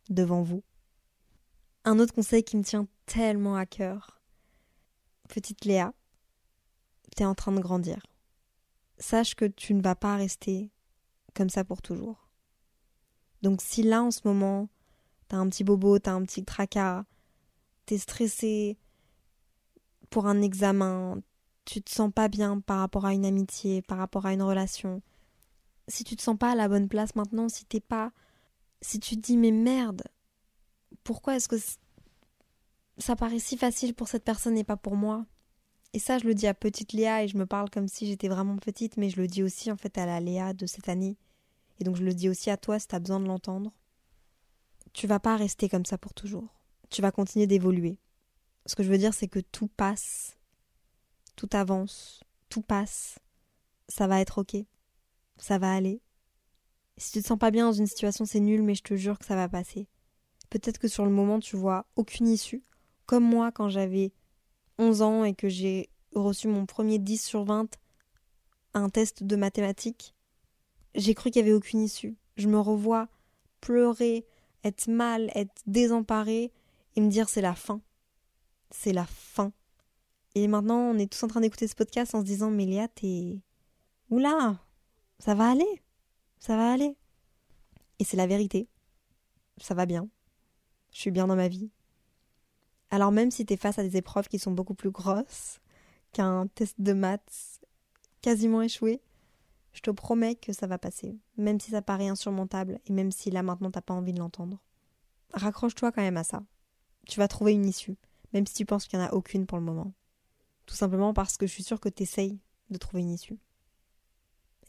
Devant 0.09 0.41
vous. 0.41 0.63
Un 1.83 1.99
autre 1.99 2.13
conseil 2.13 2.43
qui 2.43 2.55
me 2.55 2.63
tient 2.63 2.87
tellement 3.05 3.57
à 3.57 3.65
cœur. 3.65 4.12
Petite 5.27 5.65
Léa, 5.65 5.93
t'es 7.15 7.25
en 7.25 7.35
train 7.35 7.51
de 7.51 7.59
grandir. 7.59 8.05
Sache 8.97 9.35
que 9.35 9.45
tu 9.45 9.73
ne 9.73 9.81
vas 9.81 9.95
pas 9.95 10.15
rester 10.15 10.71
comme 11.33 11.49
ça 11.49 11.63
pour 11.63 11.81
toujours. 11.81 12.29
Donc 13.41 13.61
si 13.61 13.83
là 13.83 14.03
en 14.03 14.11
ce 14.11 14.21
moment, 14.25 14.69
t'as 15.27 15.37
un 15.37 15.49
petit 15.49 15.63
bobo, 15.63 15.99
t'as 15.99 16.13
un 16.13 16.23
petit 16.23 16.45
tracas, 16.45 17.05
t'es 17.85 17.97
stressé 17.97 18.77
pour 20.09 20.27
un 20.27 20.41
examen, 20.41 21.21
tu 21.65 21.81
te 21.81 21.91
sens 21.91 22.11
pas 22.13 22.27
bien 22.27 22.59
par 22.59 22.79
rapport 22.79 23.05
à 23.05 23.13
une 23.13 23.25
amitié, 23.25 23.81
par 23.81 23.97
rapport 23.97 24.25
à 24.25 24.33
une 24.33 24.43
relation, 24.43 25.01
si 25.87 26.03
tu 26.03 26.15
te 26.15 26.21
sens 26.21 26.37
pas 26.37 26.51
à 26.51 26.55
la 26.55 26.67
bonne 26.67 26.87
place 26.87 27.15
maintenant, 27.15 27.49
si 27.49 27.65
t'es 27.65 27.79
pas. 27.79 28.11
Si 28.81 28.99
tu 28.99 29.15
te 29.15 29.21
dis 29.21 29.37
mais 29.37 29.51
merde, 29.51 30.03
pourquoi 31.03 31.35
est-ce 31.35 31.47
que 31.47 31.57
ça 32.97 33.15
paraît 33.15 33.39
si 33.39 33.57
facile 33.57 33.93
pour 33.93 34.07
cette 34.07 34.23
personne 34.23 34.57
et 34.57 34.63
pas 34.63 34.77
pour 34.77 34.95
moi 34.95 35.25
Et 35.93 35.99
ça, 35.99 36.19
je 36.19 36.25
le 36.25 36.35
dis 36.35 36.47
à 36.47 36.53
petite 36.53 36.93
Léa 36.93 37.23
et 37.23 37.27
je 37.27 37.37
me 37.37 37.45
parle 37.45 37.69
comme 37.69 37.87
si 37.87 38.07
j'étais 38.07 38.27
vraiment 38.27 38.57
petite, 38.57 38.97
mais 38.97 39.09
je 39.09 39.19
le 39.21 39.27
dis 39.27 39.43
aussi 39.43 39.71
en 39.71 39.77
fait 39.77 39.97
à 39.97 40.05
la 40.05 40.19
Léa 40.19 40.53
de 40.53 40.65
cette 40.65 40.89
année. 40.89 41.17
Et 41.79 41.83
donc 41.83 41.95
je 41.95 42.03
le 42.03 42.13
dis 42.13 42.29
aussi 42.29 42.49
à 42.49 42.57
toi 42.57 42.79
si 42.79 42.87
t'as 42.87 42.99
besoin 42.99 43.19
de 43.19 43.25
l'entendre. 43.25 43.71
Tu 44.93 45.07
vas 45.07 45.19
pas 45.19 45.35
rester 45.35 45.69
comme 45.69 45.85
ça 45.85 45.97
pour 45.97 46.13
toujours 46.13 46.47
tu 46.93 47.01
vas 47.01 47.11
continuer 47.11 47.47
d'évoluer. 47.47 47.97
Ce 48.65 48.75
que 48.75 48.83
je 48.83 48.89
veux 48.89 48.97
dire, 48.97 49.13
c'est 49.13 49.27
que 49.27 49.39
tout 49.39 49.67
passe, 49.67 50.37
tout 51.35 51.49
avance, 51.51 52.23
tout 52.49 52.61
passe. 52.61 53.19
Ça 53.89 54.07
va 54.07 54.21
être 54.21 54.37
ok. 54.37 54.55
Ça 55.37 55.57
va 55.57 55.73
aller. 55.73 56.01
Si 56.97 57.11
tu 57.11 57.21
te 57.21 57.27
sens 57.27 57.39
pas 57.39 57.51
bien 57.51 57.65
dans 57.65 57.73
une 57.73 57.87
situation, 57.87 58.25
c'est 58.25 58.39
nul, 58.39 58.61
mais 58.61 58.75
je 58.75 58.83
te 58.83 58.95
jure 58.95 59.17
que 59.17 59.25
ça 59.25 59.35
va 59.35 59.49
passer. 59.49 59.87
Peut-être 60.49 60.77
que 60.77 60.87
sur 60.87 61.03
le 61.03 61.11
moment, 61.11 61.39
tu 61.39 61.57
vois 61.57 61.87
aucune 61.95 62.27
issue. 62.27 62.63
Comme 63.05 63.23
moi, 63.23 63.51
quand 63.51 63.69
j'avais 63.69 64.11
11 64.77 65.01
ans 65.01 65.23
et 65.23 65.33
que 65.33 65.49
j'ai 65.49 65.89
reçu 66.15 66.47
mon 66.47 66.65
premier 66.65 66.99
10 66.99 67.23
sur 67.23 67.43
20 67.43 67.77
un 68.75 68.89
test 68.89 69.23
de 69.23 69.35
mathématiques, 69.35 70.15
j'ai 70.95 71.13
cru 71.13 71.29
qu'il 71.31 71.43
n'y 71.43 71.49
avait 71.49 71.57
aucune 71.57 71.81
issue. 71.81 72.15
Je 72.37 72.47
me 72.47 72.59
revois 72.59 73.07
pleurer, 73.61 74.25
être 74.63 74.87
mal, 74.87 75.31
être 75.35 75.61
désemparée, 75.67 76.51
et 76.95 77.01
me 77.01 77.09
dire 77.09 77.29
c'est 77.29 77.41
la 77.41 77.55
fin. 77.55 77.81
C'est 78.71 78.93
la 78.93 79.05
fin. 79.05 79.51
Et 80.35 80.47
maintenant, 80.47 80.79
on 80.79 80.97
est 80.97 81.11
tous 81.11 81.23
en 81.23 81.27
train 81.27 81.41
d'écouter 81.41 81.67
ce 81.67 81.75
podcast 81.75 82.15
en 82.15 82.21
se 82.21 82.25
disant 82.25 82.49
Mais 82.49 82.65
Léa, 82.65 82.87
t'es. 82.87 83.39
Oula 84.09 84.59
Ça 85.19 85.35
va 85.35 85.49
aller 85.49 85.81
Ça 86.39 86.57
va 86.57 86.71
aller 86.71 86.95
Et 87.99 88.03
c'est 88.03 88.17
la 88.17 88.27
vérité. 88.27 88.67
Ça 89.57 89.73
va 89.73 89.85
bien. 89.85 90.09
Je 90.91 90.99
suis 90.99 91.11
bien 91.11 91.27
dans 91.27 91.35
ma 91.35 91.47
vie. 91.47 91.69
Alors, 92.93 93.11
même 93.11 93.31
si 93.31 93.43
t'es 93.43 93.57
face 93.57 93.79
à 93.79 93.83
des 93.83 93.97
épreuves 93.97 94.27
qui 94.27 94.37
sont 94.37 94.51
beaucoup 94.51 94.75
plus 94.75 94.91
grosses 94.91 95.59
qu'un 96.11 96.45
test 96.45 96.79
de 96.79 96.93
maths 96.93 97.59
quasiment 98.21 98.61
échoué, 98.61 99.01
je 99.73 99.81
te 99.81 99.89
promets 99.89 100.35
que 100.35 100.53
ça 100.53 100.67
va 100.67 100.77
passer, 100.77 101.17
même 101.35 101.59
si 101.59 101.71
ça 101.71 101.81
paraît 101.81 102.07
insurmontable 102.07 102.79
et 102.85 102.93
même 102.93 103.11
si 103.11 103.31
là 103.31 103.41
maintenant 103.41 103.71
t'as 103.71 103.81
pas 103.81 103.95
envie 103.95 104.13
de 104.13 104.19
l'entendre. 104.19 104.59
Raccroche-toi 105.33 105.91
quand 105.91 106.03
même 106.03 106.17
à 106.17 106.23
ça 106.23 106.43
tu 107.07 107.19
vas 107.19 107.27
trouver 107.27 107.53
une 107.53 107.65
issue, 107.65 107.97
même 108.33 108.47
si 108.47 108.53
tu 108.53 108.65
penses 108.65 108.87
qu'il 108.87 108.99
n'y 108.99 109.05
en 109.05 109.09
a 109.09 109.13
aucune 109.13 109.45
pour 109.45 109.57
le 109.57 109.63
moment. 109.63 109.93
Tout 110.65 110.75
simplement 110.75 111.13
parce 111.13 111.37
que 111.37 111.47
je 111.47 111.51
suis 111.51 111.63
sûre 111.63 111.79
que 111.79 111.89
tu 111.89 112.03
essayes 112.03 112.39
de 112.69 112.77
trouver 112.77 113.01
une 113.01 113.11
issue. 113.11 113.39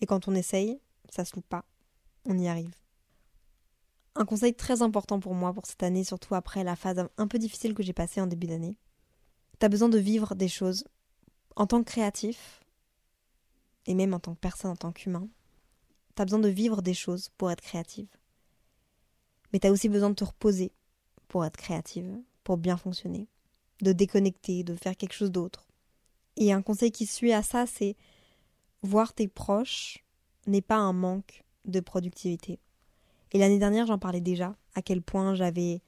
Et 0.01 0.07
quand 0.07 0.27
on 0.29 0.35
essaye, 0.35 0.81
ça 1.09 1.25
se 1.25 1.37
loupe 1.37 1.49
pas. 1.49 1.64
On 2.25 2.38
y 2.38 2.49
arrive. 2.49 2.75
Un 4.16 4.24
conseil 4.24 4.55
très 4.55 4.83
important 4.83 5.18
pour 5.18 5.35
moi 5.35 5.53
pour 5.53 5.66
cette 5.66 5.83
année, 5.83 6.05
surtout 6.05 6.35
après 6.35 6.62
la 6.62 6.77
phase 6.77 7.09
un 7.16 7.27
peu 7.27 7.38
difficile 7.38 7.74
que 7.74 7.83
j'ai 7.83 7.92
passée 7.92 8.20
en 8.20 8.27
début 8.27 8.46
d'année. 8.46 8.77
Tu 9.59 9.66
as 9.66 9.68
besoin 9.68 9.88
de 9.88 9.98
vivre 9.98 10.35
des 10.35 10.48
choses 10.48 10.85
en 11.57 11.66
tant 11.66 11.81
que 11.83 11.90
créatif, 11.90 12.64
et 13.87 13.94
même 13.94 14.14
en 14.14 14.20
tant 14.20 14.35
que 14.35 14.40
personne, 14.40 14.70
en 14.70 14.77
tant 14.77 14.92
qu'humain. 14.92 15.29
Tu 16.16 16.22
as 16.22 16.24
besoin 16.24 16.38
de 16.38 16.48
vivre 16.48 16.83
des 16.83 16.94
choses 16.94 17.31
pour 17.37 17.50
être 17.50 17.61
créative. 17.61 18.09
Mais 19.53 19.59
tu 19.59 19.66
as 19.66 19.72
aussi 19.72 19.88
besoin 19.88 20.11
de 20.11 20.14
te 20.14 20.24
reposer 20.24 20.72
pour 21.29 21.44
être 21.44 21.57
créative, 21.57 22.20
pour 22.44 22.57
bien 22.57 22.77
fonctionner, 22.77 23.29
de 23.83 23.92
déconnecter, 23.92 24.64
de 24.64 24.74
faire 24.74 24.96
quelque 24.96 25.12
chose 25.12 25.31
d'autre. 25.31 25.66
Et 26.37 26.53
un 26.53 26.62
conseil 26.62 26.92
qui 26.92 27.07
suit 27.07 27.33
à 27.33 27.42
ça, 27.42 27.66
c'est 27.66 27.96
voir 28.83 29.12
tes 29.12 29.29
proches 29.29 30.05
n'est 30.46 30.62
pas 30.62 30.77
un 30.77 30.92
manque 30.92 31.44
de 31.64 31.81
productivité. 31.81 32.59
Et 33.35 33.38
l'année 33.38 33.59
dernière, 33.59 33.87
j'en 33.87 33.99
parlais 33.99 34.20
déjà, 34.20 34.55
à 34.75 34.81
quel 34.81 35.03
point 35.03 35.35
j'avais 35.35 35.83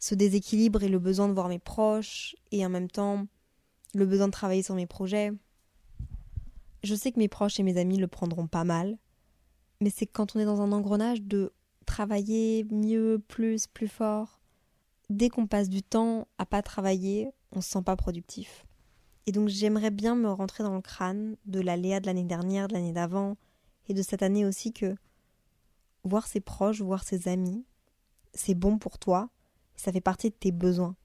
ce 0.00 0.16
déséquilibre 0.16 0.82
et 0.82 0.88
le 0.88 0.98
besoin 0.98 1.28
de 1.28 1.32
voir 1.32 1.48
mes 1.48 1.60
proches, 1.60 2.34
et 2.50 2.66
en 2.66 2.68
même 2.68 2.90
temps 2.90 3.26
le 3.94 4.06
besoin 4.06 4.26
de 4.26 4.32
travailler 4.32 4.64
sur 4.64 4.74
mes 4.74 4.86
projets. 4.86 5.30
Je 6.82 6.96
sais 6.96 7.12
que 7.12 7.18
mes 7.20 7.28
proches 7.28 7.60
et 7.60 7.62
mes 7.62 7.78
amis 7.78 7.96
le 7.96 8.08
prendront 8.08 8.48
pas 8.48 8.64
mal, 8.64 8.98
mais 9.80 9.88
c'est 9.88 10.04
quand 10.04 10.34
on 10.34 10.40
est 10.40 10.44
dans 10.44 10.60
un 10.60 10.72
engrenage 10.72 11.22
de 11.22 11.52
travailler 11.86 12.66
mieux, 12.70 13.22
plus, 13.28 13.68
plus 13.68 13.88
fort, 13.88 14.40
dès 15.10 15.28
qu'on 15.28 15.46
passe 15.46 15.68
du 15.68 15.82
temps 15.82 16.26
à 16.38 16.44
pas 16.44 16.60
travailler, 16.60 17.30
on 17.52 17.60
se 17.60 17.70
sent 17.70 17.82
pas 17.82 17.94
productif. 17.94 18.66
Et 19.26 19.32
donc 19.32 19.48
j'aimerais 19.48 19.92
bien 19.92 20.16
me 20.16 20.28
rentrer 20.28 20.64
dans 20.64 20.74
le 20.74 20.82
crâne 20.82 21.36
de 21.46 21.60
la 21.60 21.76
Léa 21.76 22.00
de 22.00 22.06
l'année 22.06 22.24
dernière, 22.24 22.66
de 22.66 22.74
l'année 22.74 22.92
d'avant, 22.92 23.36
et 23.88 23.94
de 23.94 24.02
cette 24.02 24.24
année 24.24 24.44
aussi 24.44 24.72
que 24.72 24.96
voir 26.04 26.26
ses 26.26 26.40
proches, 26.40 26.80
voir 26.80 27.04
ses 27.04 27.28
amis, 27.28 27.64
c'est 28.32 28.54
bon 28.54 28.78
pour 28.78 28.98
toi, 28.98 29.30
ça 29.76 29.92
fait 29.92 30.00
partie 30.00 30.30
de 30.30 30.34
tes 30.34 30.52
besoins. 30.52 30.96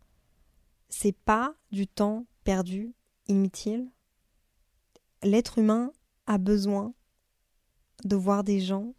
C'est 0.90 1.16
pas 1.16 1.56
du 1.72 1.88
temps 1.88 2.26
perdu, 2.44 2.94
inutile. 3.28 3.90
L'être 5.24 5.58
humain 5.60 5.92
a 6.28 6.38
besoin 6.38 6.94
de 8.06 8.16
voir 8.16 8.44
des 8.44 8.60
gens, 8.60 8.94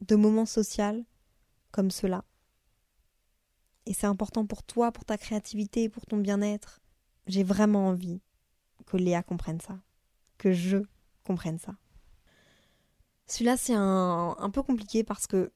de 0.00 0.16
moments 0.16 0.46
sociaux 0.46 1.04
comme 1.70 1.90
cela. 1.90 2.24
Et 3.86 3.94
c'est 3.94 4.06
important 4.06 4.46
pour 4.46 4.62
toi, 4.62 4.92
pour 4.92 5.04
ta 5.04 5.16
créativité, 5.16 5.88
pour 5.88 6.06
ton 6.06 6.18
bien-être. 6.18 6.80
J'ai 7.26 7.42
vraiment 7.42 7.88
envie 7.88 8.20
que 8.86 8.96
Léa 8.96 9.22
comprenne 9.22 9.60
ça. 9.60 9.78
Que 10.36 10.52
je 10.52 10.78
comprenne 11.24 11.58
ça. 11.58 11.74
Celui-là, 13.28 13.56
c'est 13.58 13.74
un, 13.74 14.50
peu 14.52 14.62
compliqué 14.62 15.04
parce 15.04 15.26
que 15.26 15.52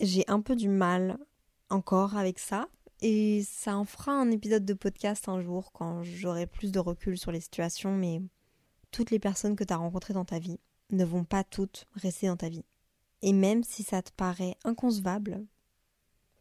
j'ai 0.00 0.24
un 0.28 0.40
peu 0.40 0.54
du 0.54 0.68
mal 0.68 1.18
encore 1.70 2.16
avec 2.16 2.38
ça. 2.38 2.68
Et 3.00 3.42
ça 3.42 3.76
en 3.76 3.84
fera 3.84 4.12
un 4.12 4.30
épisode 4.30 4.64
de 4.64 4.74
podcast 4.74 5.28
un 5.28 5.40
jour 5.40 5.72
quand 5.72 6.04
j'aurai 6.04 6.46
plus 6.46 6.70
de 6.70 6.78
recul 6.78 7.18
sur 7.18 7.32
les 7.32 7.40
situations. 7.40 7.96
Mais 7.96 8.20
toutes 8.90 9.10
les 9.10 9.18
personnes 9.18 9.56
que 9.56 9.64
tu 9.64 9.72
as 9.72 9.78
rencontrées 9.78 10.14
dans 10.14 10.26
ta 10.26 10.38
vie 10.38 10.60
ne 10.90 11.04
vont 11.04 11.24
pas 11.24 11.44
toutes 11.44 11.86
rester 11.94 12.26
dans 12.26 12.36
ta 12.36 12.50
vie. 12.50 12.64
Et 13.22 13.32
même 13.32 13.64
si 13.64 13.82
ça 13.82 14.02
te 14.02 14.12
paraît 14.12 14.56
inconcevable, 14.64 15.44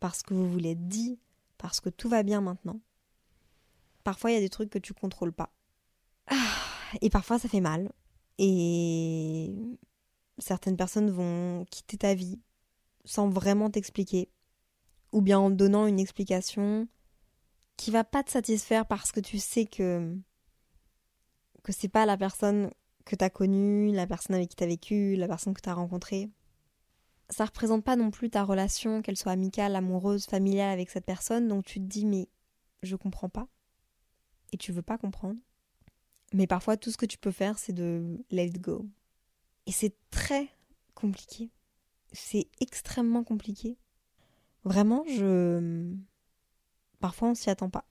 parce 0.01 0.21
que 0.21 0.33
vous 0.33 0.51
vous 0.51 0.59
l'êtes 0.59 0.87
dit, 0.87 1.17
parce 1.57 1.79
que 1.79 1.89
tout 1.89 2.09
va 2.09 2.23
bien 2.23 2.41
maintenant. 2.41 2.81
Parfois, 4.03 4.31
il 4.31 4.33
y 4.33 4.37
a 4.37 4.41
des 4.41 4.49
trucs 4.49 4.69
que 4.69 4.79
tu 4.79 4.93
contrôles 4.93 5.31
pas. 5.31 5.53
Ah, 6.27 6.35
et 7.01 7.09
parfois, 7.09 7.39
ça 7.39 7.47
fait 7.47 7.61
mal. 7.61 7.91
Et 8.37 9.53
certaines 10.41 10.77
personnes 10.77 11.09
vont 11.09 11.65
quitter 11.69 11.97
ta 11.97 12.13
vie 12.13 12.39
sans 13.05 13.29
vraiment 13.29 13.69
t'expliquer. 13.69 14.29
Ou 15.11 15.21
bien 15.21 15.39
en 15.39 15.49
donnant 15.49 15.87
une 15.87 15.99
explication 15.99 16.87
qui 17.77 17.91
va 17.91 18.03
pas 18.03 18.23
te 18.23 18.31
satisfaire 18.31 18.85
parce 18.85 19.11
que 19.11 19.19
tu 19.19 19.39
sais 19.39 19.65
que 19.65 20.17
que 21.63 21.71
c'est 21.71 21.89
pas 21.89 22.05
la 22.05 22.17
personne 22.17 22.71
que 23.05 23.15
tu 23.15 23.23
as 23.23 23.29
connue, 23.29 23.91
la 23.91 24.07
personne 24.07 24.35
avec 24.35 24.49
qui 24.49 24.55
tu 24.55 24.63
as 24.63 24.67
vécu, 24.67 25.15
la 25.15 25.27
personne 25.27 25.53
que 25.53 25.61
tu 25.61 25.69
as 25.69 25.73
rencontrée 25.73 26.29
ça 27.31 27.45
représente 27.45 27.83
pas 27.83 27.95
non 27.95 28.11
plus 28.11 28.29
ta 28.29 28.43
relation, 28.43 29.01
qu'elle 29.01 29.17
soit 29.17 29.31
amicale, 29.31 29.75
amoureuse, 29.75 30.25
familiale 30.25 30.69
avec 30.69 30.89
cette 30.89 31.05
personne, 31.05 31.47
donc 31.47 31.65
tu 31.65 31.79
te 31.79 31.85
dis 31.85 32.05
mais 32.05 32.27
je 32.83 32.95
comprends 32.95 33.29
pas 33.29 33.47
et 34.51 34.57
tu 34.57 34.71
veux 34.71 34.81
pas 34.81 34.97
comprendre. 34.97 35.39
Mais 36.33 36.45
parfois 36.45 36.77
tout 36.77 36.91
ce 36.91 36.97
que 36.97 37.05
tu 37.05 37.17
peux 37.17 37.31
faire 37.31 37.57
c'est 37.57 37.73
de 37.73 38.23
let 38.29 38.51
go. 38.51 38.87
Et 39.65 39.71
c'est 39.71 39.93
très 40.09 40.49
compliqué. 40.95 41.49
C'est 42.11 42.47
extrêmement 42.59 43.23
compliqué. 43.23 43.77
Vraiment, 44.63 45.03
je 45.07 45.93
parfois 46.99 47.29
on 47.29 47.35
s'y 47.35 47.49
attend 47.49 47.69
pas. 47.69 47.85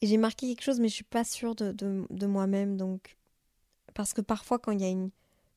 Et 0.00 0.06
j'ai 0.06 0.16
marqué 0.16 0.48
quelque 0.48 0.62
chose 0.62 0.80
mais 0.80 0.88
je 0.88 0.94
suis 0.94 1.04
pas 1.04 1.24
sûre 1.24 1.54
de, 1.54 1.72
de, 1.72 2.26
moi-même 2.26 2.76
donc 2.76 3.16
parce 3.94 4.12
que 4.12 4.20
parfois 4.20 4.58
quand 4.58 4.72
il 4.72 4.80
y 4.80 4.84
a 4.84 4.90
une, 4.90 5.10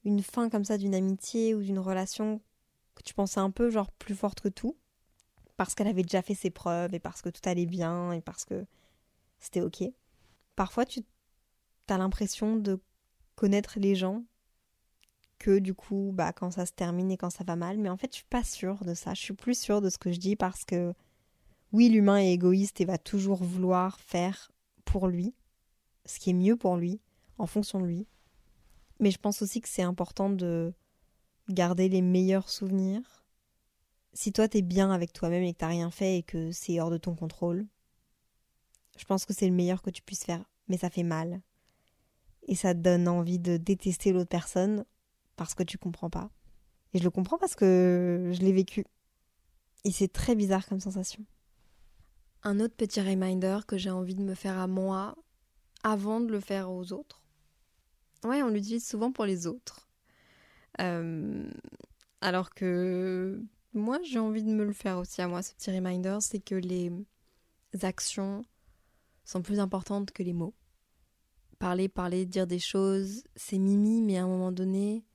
une 0.06 0.24
fin 0.24 0.50
comme 0.50 0.63
ça 0.63 0.78
d'une 0.78 0.96
amitié 0.96 1.54
ou 1.54 1.62
d'une 1.62 1.80
relation 1.80 2.41
que 2.96 3.04
tu 3.04 3.13
pensais 3.13 3.39
un 3.39 3.52
peu 3.52 3.70
genre 3.70 3.91
plus 3.91 4.15
forte 4.15 4.41
que 4.41 4.50
tout, 4.50 4.76
parce 5.58 5.76
qu'elle 5.76 5.88
avait 5.88 6.04
déjà 6.04 6.22
fait 6.22 6.36
ses 6.36 6.50
preuves 6.50 6.93
et 6.93 7.00
parce 7.00 7.22
que 7.22 7.30
tout 7.30 7.41
allait 7.46 7.65
bien 7.65 8.12
et 8.12 8.22
parce 8.22 8.46
que 8.46 8.65
c'était 9.39 9.62
ok. 9.62 9.84
Parfois, 10.56 10.86
tu 10.86 11.02
as 11.89 11.98
l'impression 11.98 12.56
de 12.56 12.80
connaître 13.36 13.80
les 13.80 13.96
gens 13.96 14.24
que 15.39 15.60
du 15.60 15.73
coup, 15.73 16.12
bah, 16.13 16.34
quand 16.34 16.52
ça 16.52 16.65
se 16.65 16.71
termine 16.71 17.12
et 17.12 17.17
quand 17.17 17.30
ça 17.30 17.43
va 17.43 17.56
mal. 17.56 17.78
Mais 17.78 17.89
en 17.89 17.97
fait, 17.97 18.12
je 18.12 18.17
suis 18.17 18.26
pas 18.30 18.43
sûre 18.43 18.84
de 18.84 18.93
ça. 18.93 19.13
Je 19.13 19.21
suis 19.21 19.34
plus 19.34 19.58
sûre 19.58 19.82
de 19.82 19.89
ce 19.89 19.97
que 19.97 20.12
je 20.12 20.19
dis 20.19 20.36
parce 20.36 20.65
que 20.65 20.93
oui, 21.73 21.89
l'humain 21.89 22.17
est 22.17 22.34
égoïste 22.34 22.82
et 22.82 22.86
va 22.86 22.97
toujours 22.97 23.43
vouloir 23.43 24.00
faire 24.00 24.52
pour 24.86 25.08
lui 25.08 25.34
ce 26.08 26.19
qui 26.19 26.32
est 26.32 26.34
mieux 26.34 26.56
pour 26.56 26.78
lui, 26.78 27.00
en 27.38 27.45
fonction 27.45 27.80
de 27.80 27.86
lui. 27.86 28.08
Mais 29.00 29.12
je 29.12 29.19
pense 29.19 29.41
aussi 29.41 29.62
que 29.62 29.69
c'est 29.69 29.84
important 29.84 30.30
de 30.30 30.73
garder 31.50 31.89
les 31.89 32.02
meilleurs 32.02 32.50
souvenirs. 32.50 33.26
Si 34.13 34.32
toi 34.32 34.47
t'es 34.47 34.62
bien 34.62 34.89
avec 34.91 35.13
toi-même 35.13 35.43
et 35.43 35.54
que 35.54 35.60
t'as 35.60 35.67
rien 35.67 35.91
fait 35.91 36.17
et 36.17 36.23
que 36.23 36.52
c'est 36.52 36.80
hors 36.80 36.89
de 36.89 36.97
ton 36.97 37.15
contrôle, 37.15 37.67
je 38.97 39.06
pense 39.06 39.26
que 39.26 39.34
c'est 39.34 39.47
le 39.47 39.54
meilleur 39.54 39.82
que 39.82 39.91
tu 39.91 40.02
puisses 40.02 40.23
faire. 40.23 40.43
Mais 40.67 40.78
ça 40.78 40.89
fait 40.89 41.04
mal. 41.04 41.41
Et 42.47 42.56
ça 42.56 42.73
te 42.73 42.80
donne 42.80 43.08
envie 43.08 43.39
de 43.39 43.58
détester 43.58 44.12
l'autre 44.12 44.30
personne 44.30 44.86
parce 45.38 45.54
que 45.56 45.63
tu 45.63 45.78
comprends 45.78 46.10
pas. 46.10 46.30
Et 46.93 47.00
je 47.00 47.04
le 47.04 47.12
comprends 47.12 47.38
parce 47.38 47.56
que 47.56 48.32
je 48.34 48.41
l'ai 48.41 48.52
vécu. 48.52 48.86
Et 49.86 49.91
c'est 49.91 50.12
très 50.12 50.36
bizarre 50.36 50.65
comme 50.67 50.82
sensation. 50.82 51.23
Un 52.43 52.60
autre 52.60 52.76
petit 52.76 53.00
reminder 53.00 53.60
que 53.65 53.78
j'ai 53.78 53.89
envie 53.89 54.15
de 54.15 54.23
me 54.23 54.34
faire 54.34 54.58
à 54.58 54.67
moi 54.67 55.15
avant 55.84 56.19
de 56.19 56.32
le 56.32 56.39
faire 56.39 56.69
aux 56.71 56.91
autres. 56.91 57.23
Ouais, 58.23 58.41
on 58.41 58.50
l'utilise 58.50 58.86
souvent 58.86 59.12
pour 59.12 59.26
les 59.26 59.47
autres. 59.47 59.88
Euh, 60.82 61.50
alors 62.21 62.54
que 62.54 63.41
moi, 63.73 64.00
j'ai 64.04 64.19
envie 64.19 64.43
de 64.43 64.50
me 64.50 64.65
le 64.65 64.73
faire 64.73 64.97
aussi 64.97 65.21
à 65.21 65.28
moi, 65.28 65.41
ce 65.43 65.54
petit 65.54 65.71
reminder, 65.71 66.17
c'est 66.21 66.39
que 66.39 66.56
les 66.56 66.91
actions 67.84 68.43
sont 69.23 69.41
plus 69.41 69.60
importantes 69.60 70.12
que 70.12 70.23
les 70.23 70.34
mots. 70.34 70.56
Parler, 71.60 71.89
parler, 71.89 72.26
dire 72.26 72.47
des 72.47 72.60
choses, 72.60 73.23
c'est 73.36 73.58
mimi, 73.58 74.02
mais 74.02 74.17
à 74.17 74.23
un 74.23 74.28
moment 74.28 74.52
donné, 74.52 75.06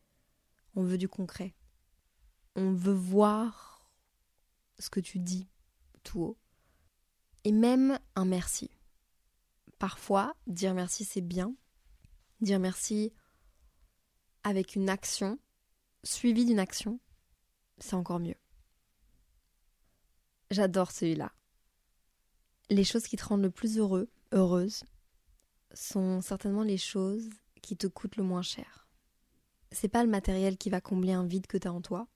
on 0.75 0.83
veut 0.83 0.99
du 0.99 1.09
concret. 1.09 1.55
On 2.55 2.73
veut 2.73 2.93
voir 2.93 3.89
ce 4.79 4.91
que 4.91 5.01
tu 5.01 5.19
dis 5.19 5.49
tout 6.03 6.21
haut. 6.23 6.39
Et 7.45 7.53
même 7.53 7.99
un 8.15 8.25
merci. 8.25 8.71
Parfois, 9.79 10.35
dire 10.47 10.75
merci, 10.75 11.05
c'est 11.05 11.21
bien. 11.21 11.55
Dire 12.41 12.59
merci 12.59 13.13
avec 14.45 14.75
une 14.75 14.89
action, 14.89 15.39
suivie 16.03 16.45
d'une 16.45 16.59
action, 16.59 17.01
c'est 17.79 17.95
encore 17.95 18.21
mieux. 18.21 18.37
J'adore 20.51 20.91
celui-là. 20.91 21.33
Les 22.71 22.85
choses 22.85 23.07
qui 23.07 23.17
te 23.17 23.25
rendent 23.25 23.43
le 23.43 23.51
plus 23.51 23.79
heureux, 23.79 24.11
heureuse, 24.33 24.85
sont 25.75 26.21
certainement 26.21 26.63
les 26.63 26.79
choses 26.79 27.29
qui 27.63 27.77
te 27.77 27.87
coûtent 27.87 28.17
le 28.17 28.25
moins 28.25 28.43
cher. 28.43 28.82
C'est 29.73 29.89
pas 29.89 30.05
le 30.05 30.11
matériel 30.11 30.59
qui 30.59 30.71
va 30.71 30.81
combler 30.81 31.13
un 31.13 31.25
vide 31.25 31.47
que 31.47 31.57
tu 31.57 31.67
as 31.67 31.73
en 31.73 31.81
toi. 31.81 32.07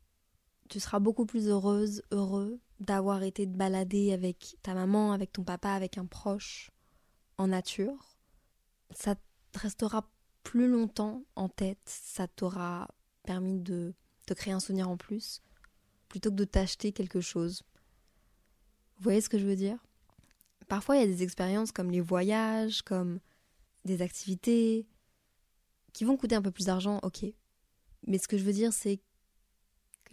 Tu 0.68 0.80
seras 0.80 0.98
beaucoup 0.98 1.26
plus 1.26 1.48
heureuse, 1.48 2.02
heureux 2.10 2.60
d'avoir 2.80 3.22
été 3.22 3.46
te 3.46 3.56
balader 3.56 4.12
avec 4.12 4.56
ta 4.62 4.74
maman, 4.74 5.12
avec 5.12 5.32
ton 5.32 5.42
papa, 5.42 5.70
avec 5.70 5.96
un 5.96 6.06
proche, 6.06 6.70
en 7.38 7.48
nature. 7.48 8.16
Ça 8.90 9.14
te 9.52 9.58
restera 9.58 10.08
plus 10.42 10.68
longtemps 10.68 11.24
en 11.34 11.48
tête, 11.48 11.78
ça 11.86 12.28
t'aura 12.28 12.88
permis 13.24 13.58
de 13.58 13.94
te 14.26 14.34
créer 14.34 14.52
un 14.52 14.60
souvenir 14.60 14.88
en 14.88 14.96
plus, 14.96 15.42
plutôt 16.08 16.30
que 16.30 16.36
de 16.36 16.44
t'acheter 16.44 16.92
quelque 16.92 17.20
chose. 17.20 17.62
Vous 18.96 19.04
voyez 19.04 19.20
ce 19.20 19.28
que 19.28 19.38
je 19.38 19.46
veux 19.46 19.56
dire? 19.56 19.78
Parfois, 20.68 20.96
il 20.96 21.00
y 21.00 21.04
a 21.04 21.06
des 21.06 21.22
expériences 21.22 21.72
comme 21.72 21.90
les 21.90 22.00
voyages, 22.00 22.82
comme 22.82 23.20
des 23.84 24.02
activités, 24.02 24.86
qui 25.92 26.04
vont 26.04 26.16
coûter 26.16 26.34
un 26.34 26.42
peu 26.42 26.50
plus 26.50 26.66
d'argent, 26.66 27.00
ok. 27.02 27.24
Mais 28.06 28.18
ce 28.18 28.28
que 28.28 28.38
je 28.38 28.44
veux 28.44 28.52
dire, 28.52 28.72
c'est 28.72 28.98
que 28.98 29.02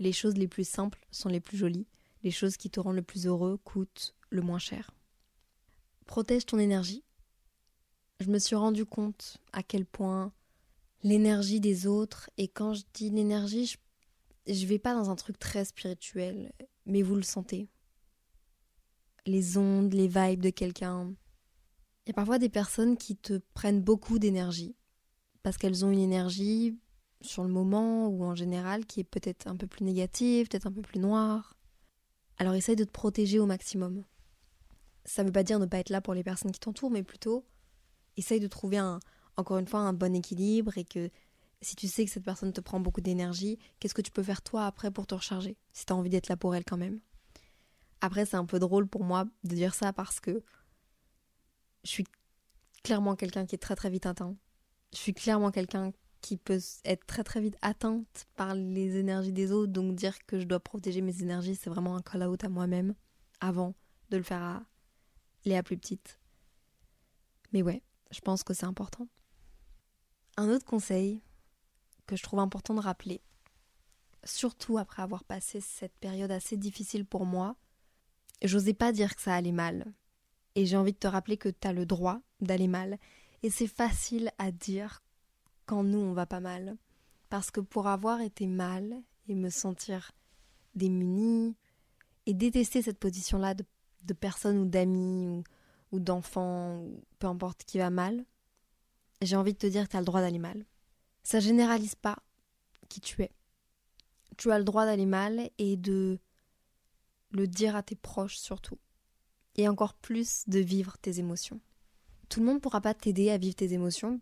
les 0.03 0.11
choses 0.11 0.37
les 0.37 0.47
plus 0.47 0.67
simples 0.67 1.05
sont 1.11 1.29
les 1.29 1.39
plus 1.39 1.57
jolies, 1.57 1.87
les 2.23 2.31
choses 2.31 2.57
qui 2.57 2.69
te 2.69 2.79
rendent 2.79 2.95
le 2.95 3.03
plus 3.03 3.27
heureux 3.27 3.57
coûtent 3.63 4.15
le 4.29 4.41
moins 4.41 4.59
cher. 4.59 4.91
Protège 6.05 6.45
ton 6.45 6.59
énergie. 6.59 7.03
Je 8.19 8.29
me 8.29 8.39
suis 8.39 8.55
rendu 8.55 8.85
compte 8.85 9.37
à 9.51 9.63
quel 9.63 9.85
point 9.85 10.31
l'énergie 11.03 11.59
des 11.59 11.85
autres, 11.85 12.29
et 12.37 12.47
quand 12.47 12.73
je 12.73 12.83
dis 12.93 13.09
l'énergie, 13.09 13.65
je, 13.65 13.77
je 14.53 14.65
vais 14.65 14.79
pas 14.79 14.93
dans 14.93 15.09
un 15.09 15.15
truc 15.15 15.37
très 15.37 15.65
spirituel, 15.65 16.53
mais 16.85 17.01
vous 17.01 17.15
le 17.15 17.23
sentez 17.23 17.67
les 19.25 19.57
ondes, 19.57 19.93
les 19.93 20.07
vibes 20.07 20.41
de 20.41 20.49
quelqu'un. 20.49 21.13
Il 22.05 22.09
y 22.09 22.11
a 22.11 22.13
parfois 22.13 22.39
des 22.39 22.49
personnes 22.49 22.97
qui 22.97 23.15
te 23.15 23.39
prennent 23.53 23.81
beaucoup 23.81 24.19
d'énergie 24.19 24.75
parce 25.41 25.57
qu'elles 25.57 25.85
ont 25.85 25.91
une 25.91 25.99
énergie 25.99 26.77
sur 27.23 27.43
le 27.43 27.49
moment 27.49 28.07
ou 28.07 28.23
en 28.23 28.35
général 28.35 28.85
qui 28.85 28.99
est 28.99 29.05
peut-être 29.05 29.47
un 29.47 29.55
peu 29.55 29.67
plus 29.67 29.83
négative, 29.83 30.47
peut-être 30.47 30.67
un 30.67 30.71
peu 30.71 30.81
plus 30.81 30.99
noire. 30.99 31.55
Alors 32.37 32.53
essaye 32.53 32.75
de 32.75 32.83
te 32.83 32.91
protéger 32.91 33.39
au 33.39 33.45
maximum. 33.45 34.03
Ça 35.05 35.23
ne 35.23 35.27
veut 35.27 35.33
pas 35.33 35.43
dire 35.43 35.59
ne 35.59 35.65
pas 35.65 35.79
être 35.79 35.89
là 35.89 36.01
pour 36.01 36.13
les 36.13 36.23
personnes 36.23 36.51
qui 36.51 36.59
t'entourent, 36.59 36.91
mais 36.91 37.03
plutôt 37.03 37.45
essaye 38.17 38.39
de 38.39 38.47
trouver 38.47 38.77
un, 38.77 38.99
encore 39.37 39.57
une 39.57 39.67
fois 39.67 39.79
un 39.79 39.93
bon 39.93 40.15
équilibre 40.15 40.77
et 40.77 40.85
que 40.85 41.09
si 41.61 41.75
tu 41.75 41.87
sais 41.87 42.05
que 42.05 42.11
cette 42.11 42.25
personne 42.25 42.51
te 42.51 42.61
prend 42.61 42.79
beaucoup 42.79 43.01
d'énergie, 43.01 43.57
qu'est-ce 43.79 43.93
que 43.93 44.01
tu 44.01 44.11
peux 44.11 44.23
faire 44.23 44.41
toi 44.41 44.65
après 44.65 44.91
pour 44.91 45.07
te 45.07 45.15
recharger? 45.15 45.57
Si 45.71 45.85
tu 45.85 45.93
as 45.93 45.95
envie 45.95 46.09
d'être 46.09 46.27
là 46.27 46.37
pour 46.37 46.55
elle 46.55 46.65
quand 46.65 46.77
même. 46.77 46.99
Après, 48.01 48.25
c'est 48.25 48.35
un 48.35 48.45
peu 48.45 48.59
drôle 48.59 48.85
pour 48.85 49.05
moi 49.05 49.25
de 49.45 49.55
dire 49.55 49.73
ça 49.73 49.93
parce 49.93 50.19
que 50.19 50.43
je 51.85 51.89
suis 51.89 52.05
clairement 52.83 53.15
quelqu'un 53.15 53.45
qui 53.45 53.55
est 53.55 53.59
très 53.59 53.77
très 53.77 53.89
vite 53.89 54.05
atteint. 54.05 54.35
Je 54.91 54.97
suis 54.97 55.13
clairement 55.13 55.51
quelqu'un 55.51 55.93
qui 56.23 56.37
peut 56.37 56.59
être 56.85 57.05
très 57.05 57.23
très 57.23 57.41
vite 57.41 57.57
atteinte 57.61 58.25
par 58.35 58.55
les 58.55 58.97
énergies 58.97 59.31
des 59.31 59.51
autres. 59.51 59.71
Donc 59.71 59.93
dire 59.93 60.17
que 60.25 60.39
je 60.39 60.45
dois 60.45 60.59
protéger 60.59 61.01
mes 61.01 61.21
énergies, 61.21 61.55
c'est 61.55 61.69
vraiment 61.69 61.95
un 61.95 62.01
call-out 62.01 62.43
à 62.43 62.49
moi-même 62.49 62.95
avant 63.41 63.75
de 64.09 64.17
le 64.17 64.23
faire 64.23 64.41
à 64.41 64.63
Léa 65.45 65.61
plus 65.61 65.77
petite. 65.77 66.19
Mais 67.51 67.61
ouais, 67.61 67.83
je 68.09 68.21
pense 68.21 68.43
que 68.43 68.55
c'est 68.55 68.65
important. 68.65 69.07
Un 70.37 70.49
autre 70.49 70.65
conseil 70.65 71.21
que 72.07 72.15
je 72.15 72.23
trouve 72.23 72.39
important 72.39 72.73
de 72.73 72.79
rappeler, 72.79 73.21
surtout 74.23 74.79
après 74.79 75.03
avoir 75.03 75.23
passé 75.23 75.61
cette 75.61 75.95
période 75.99 76.31
assez 76.31 76.57
difficile 76.57 77.05
pour 77.05 77.25
moi, 77.25 77.55
J'osais 78.43 78.73
pas 78.73 78.91
dire 78.91 79.15
que 79.15 79.21
ça 79.21 79.33
allait 79.33 79.53
mal. 79.53 79.85
Et 80.55 80.65
j'ai 80.65 80.77
envie 80.77 80.91
de 80.91 80.97
te 80.97 81.07
rappeler 81.07 81.37
que 81.37 81.49
tu 81.49 81.67
as 81.67 81.73
le 81.73 81.85
droit 81.85 82.19
d'aller 82.41 82.67
mal. 82.67 82.97
Et 83.41 83.49
c'est 83.49 83.67
facile 83.67 84.31
à 84.37 84.51
dire 84.51 85.01
quand 85.73 85.83
nous 85.83 85.97
on 85.97 86.13
va 86.13 86.27
pas 86.27 86.39
mal. 86.39 86.77
Parce 87.29 87.49
que 87.49 87.59
pour 87.59 87.87
avoir 87.87 88.21
été 88.21 88.45
mal 88.45 89.01
et 89.27 89.33
me 89.33 89.49
sentir 89.49 90.11
démunie 90.75 91.55
et 92.27 92.35
détester 92.35 92.83
cette 92.83 92.99
position-là 92.99 93.55
de, 93.55 94.13
personne 94.13 94.59
ou 94.59 94.65
d'amis 94.65 95.27
ou, 95.27 95.43
ou 95.91 95.99
d'enfant, 95.99 96.85
peu 97.17 97.25
importe 97.25 97.63
qui 97.63 97.79
va 97.79 97.89
mal, 97.89 98.23
j'ai 99.23 99.35
envie 99.35 99.53
de 99.53 99.57
te 99.57 99.65
dire 99.65 99.85
que 99.85 99.91
tu 99.91 99.97
as 99.97 100.01
le 100.01 100.05
droit 100.05 100.21
d'aller 100.21 100.37
mal. 100.37 100.63
Ça 101.23 101.39
généralise 101.39 101.95
pas 101.95 102.19
qui 102.87 103.01
tu 103.01 103.23
es. 103.23 103.31
Tu 104.37 104.51
as 104.51 104.59
le 104.59 104.63
droit 104.63 104.85
d'aller 104.85 105.07
mal 105.07 105.49
et 105.57 105.75
de 105.75 106.19
le 107.31 107.47
dire 107.47 107.75
à 107.75 107.81
tes 107.81 107.95
proches 107.95 108.37
surtout. 108.37 108.77
Et 109.55 109.67
encore 109.67 109.95
plus 109.95 110.43
de 110.47 110.59
vivre 110.59 110.99
tes 110.99 111.17
émotions. 111.17 111.59
Tout 112.29 112.41
le 112.41 112.45
monde 112.45 112.55
ne 112.57 112.61
pourra 112.61 112.81
pas 112.81 112.93
t'aider 112.93 113.31
à 113.31 113.39
vivre 113.39 113.55
tes 113.55 113.73
émotions. 113.73 114.21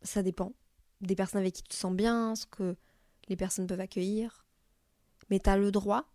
Ça 0.00 0.22
dépend. 0.22 0.54
Des 1.00 1.14
personnes 1.14 1.40
avec 1.40 1.54
qui 1.54 1.62
tu 1.62 1.68
te 1.68 1.74
sens 1.74 1.94
bien, 1.94 2.34
ce 2.34 2.46
que 2.46 2.76
les 3.28 3.36
personnes 3.36 3.66
peuvent 3.66 3.80
accueillir. 3.80 4.44
Mais 5.30 5.38
tu 5.38 5.50
as 5.50 5.56
le 5.56 5.70
droit 5.70 6.10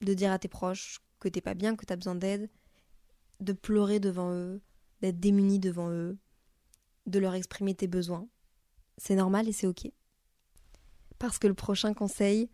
de 0.00 0.14
dire 0.14 0.32
à 0.32 0.38
tes 0.38 0.48
proches 0.48 1.00
que 1.20 1.28
t'es 1.28 1.40
pas 1.40 1.54
bien, 1.54 1.76
que 1.76 1.84
tu 1.84 1.92
as 1.92 1.96
besoin 1.96 2.14
d'aide, 2.14 2.50
de 3.40 3.52
pleurer 3.52 4.00
devant 4.00 4.32
eux, 4.32 4.60
d'être 5.00 5.20
démuni 5.20 5.58
devant 5.58 5.90
eux, 5.90 6.18
de 7.06 7.18
leur 7.18 7.34
exprimer 7.34 7.74
tes 7.74 7.86
besoins. 7.86 8.28
C'est 8.96 9.16
normal 9.16 9.48
et 9.48 9.52
c'est 9.52 9.66
ok. 9.66 9.90
Parce 11.18 11.38
que 11.38 11.46
le 11.46 11.54
prochain 11.54 11.94
conseil, 11.94 12.50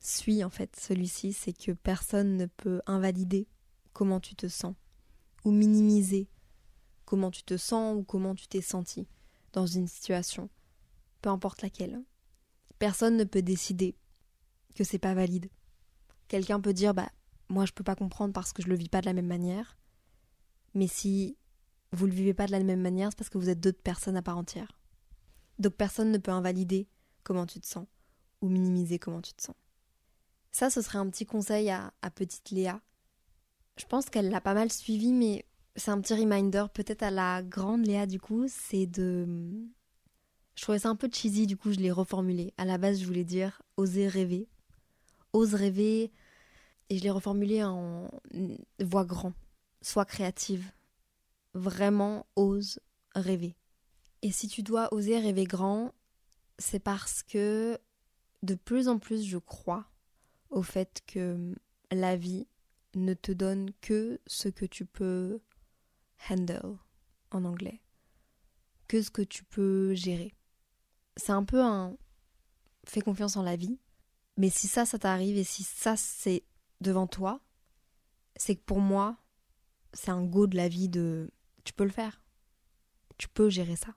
suit 0.00 0.44
en 0.44 0.50
fait 0.50 0.76
celui-ci, 0.76 1.32
c'est 1.32 1.52
que 1.52 1.72
personne 1.72 2.36
ne 2.36 2.46
peut 2.46 2.82
invalider 2.86 3.48
comment 3.92 4.20
tu 4.20 4.34
te 4.34 4.48
sens 4.48 4.74
ou 5.44 5.50
minimiser 5.50 6.28
comment 7.04 7.30
tu 7.30 7.42
te 7.42 7.56
sens 7.56 7.96
ou 7.96 8.02
comment 8.02 8.34
tu 8.34 8.48
t'es 8.48 8.60
senti 8.60 9.06
dans 9.52 9.66
une 9.66 9.86
situation, 9.86 10.48
peu 11.24 11.30
importe 11.30 11.62
laquelle. 11.62 12.04
Personne 12.78 13.16
ne 13.16 13.24
peut 13.24 13.40
décider 13.40 13.96
que 14.74 14.84
c'est 14.84 14.98
pas 14.98 15.14
valide. 15.14 15.48
Quelqu'un 16.28 16.60
peut 16.60 16.74
dire 16.74 16.92
bah 16.92 17.08
moi 17.48 17.64
je 17.64 17.72
peux 17.72 17.82
pas 17.82 17.94
comprendre 17.94 18.34
parce 18.34 18.52
que 18.52 18.60
je 18.60 18.68
le 18.68 18.76
vis 18.76 18.90
pas 18.90 19.00
de 19.00 19.06
la 19.06 19.14
même 19.14 19.26
manière. 19.26 19.78
Mais 20.74 20.86
si 20.86 21.38
vous 21.92 22.04
le 22.04 22.12
vivez 22.12 22.34
pas 22.34 22.44
de 22.44 22.52
la 22.52 22.62
même 22.62 22.82
manière, 22.82 23.08
c'est 23.08 23.16
parce 23.16 23.30
que 23.30 23.38
vous 23.38 23.48
êtes 23.48 23.60
d'autres 23.60 23.80
personnes 23.80 24.18
à 24.18 24.22
part 24.22 24.36
entière. 24.36 24.78
Donc 25.58 25.72
personne 25.72 26.12
ne 26.12 26.18
peut 26.18 26.30
invalider 26.30 26.88
comment 27.22 27.46
tu 27.46 27.58
te 27.58 27.66
sens 27.66 27.86
ou 28.42 28.50
minimiser 28.50 28.98
comment 28.98 29.22
tu 29.22 29.32
te 29.32 29.44
sens. 29.44 29.56
Ça, 30.52 30.68
ce 30.68 30.82
serait 30.82 30.98
un 30.98 31.08
petit 31.08 31.24
conseil 31.24 31.70
à, 31.70 31.90
petite 32.14 32.50
Léa. 32.50 32.82
Je 33.78 33.86
pense 33.86 34.10
qu'elle 34.10 34.28
l'a 34.28 34.42
pas 34.42 34.52
mal 34.52 34.70
suivi, 34.70 35.14
mais 35.14 35.46
c'est 35.74 35.90
un 35.90 36.02
petit 36.02 36.14
reminder, 36.14 36.66
peut-être 36.74 37.02
à 37.02 37.10
la 37.10 37.42
grande 37.42 37.86
Léa 37.86 38.04
du 38.04 38.20
coup, 38.20 38.44
c'est 38.46 38.86
de. 38.86 39.26
Je 40.54 40.62
trouvais 40.62 40.78
ça 40.78 40.88
un 40.88 40.96
peu 40.96 41.08
cheesy, 41.12 41.46
du 41.46 41.56
coup 41.56 41.72
je 41.72 41.78
l'ai 41.78 41.90
reformulé. 41.90 42.52
À 42.56 42.64
la 42.64 42.78
base, 42.78 43.00
je 43.00 43.06
voulais 43.06 43.24
dire 43.24 43.62
oser 43.76 44.08
rêver. 44.08 44.48
Ose 45.32 45.54
rêver. 45.54 46.10
Et 46.90 46.98
je 46.98 47.02
l'ai 47.02 47.10
reformulé 47.10 47.64
en 47.64 48.10
voix 48.80 49.04
grand. 49.04 49.32
Sois 49.82 50.04
créative. 50.04 50.70
Vraiment, 51.54 52.26
ose 52.36 52.78
rêver. 53.14 53.56
Et 54.22 54.32
si 54.32 54.48
tu 54.48 54.62
dois 54.62 54.92
oser 54.92 55.18
rêver 55.18 55.44
grand, 55.44 55.92
c'est 56.58 56.80
parce 56.80 57.22
que 57.22 57.78
de 58.42 58.54
plus 58.54 58.88
en 58.88 58.98
plus 58.98 59.24
je 59.24 59.38
crois 59.38 59.86
au 60.50 60.62
fait 60.62 61.02
que 61.06 61.54
la 61.90 62.16
vie 62.16 62.46
ne 62.94 63.14
te 63.14 63.32
donne 63.32 63.70
que 63.80 64.20
ce 64.26 64.48
que 64.48 64.64
tu 64.64 64.86
peux 64.86 65.40
handle 66.30 66.78
en 67.30 67.44
anglais, 67.44 67.80
que 68.88 69.02
ce 69.02 69.10
que 69.10 69.22
tu 69.22 69.44
peux 69.44 69.94
gérer. 69.94 70.32
C'est 71.16 71.32
un 71.32 71.44
peu 71.44 71.62
un 71.62 71.96
fais 72.86 73.00
confiance 73.00 73.36
en 73.36 73.42
la 73.42 73.56
vie, 73.56 73.78
mais 74.36 74.50
si 74.50 74.66
ça, 74.68 74.84
ça 74.84 74.98
t'arrive 74.98 75.36
et 75.36 75.44
si 75.44 75.62
ça, 75.62 75.96
c'est 75.96 76.44
devant 76.80 77.06
toi, 77.06 77.40
c'est 78.36 78.56
que 78.56 78.62
pour 78.62 78.80
moi, 78.80 79.16
c'est 79.92 80.10
un 80.10 80.24
go 80.24 80.46
de 80.46 80.56
la 80.56 80.68
vie 80.68 80.88
de 80.88 81.30
tu 81.64 81.72
peux 81.72 81.84
le 81.84 81.90
faire. 81.90 82.22
Tu 83.16 83.28
peux 83.28 83.48
gérer 83.48 83.76
ça. 83.76 83.94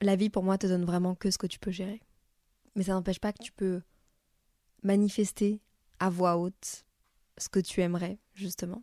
La 0.00 0.16
vie 0.16 0.30
pour 0.30 0.42
moi 0.42 0.58
te 0.58 0.66
donne 0.66 0.84
vraiment 0.84 1.14
que 1.14 1.30
ce 1.30 1.38
que 1.38 1.46
tu 1.46 1.58
peux 1.58 1.70
gérer. 1.70 2.02
Mais 2.74 2.84
ça 2.84 2.92
n'empêche 2.92 3.20
pas 3.20 3.32
que 3.32 3.42
tu 3.42 3.52
peux 3.52 3.82
manifester 4.82 5.60
à 5.98 6.10
voix 6.10 6.36
haute 6.36 6.84
ce 7.38 7.48
que 7.48 7.60
tu 7.60 7.80
aimerais, 7.80 8.18
justement. 8.34 8.82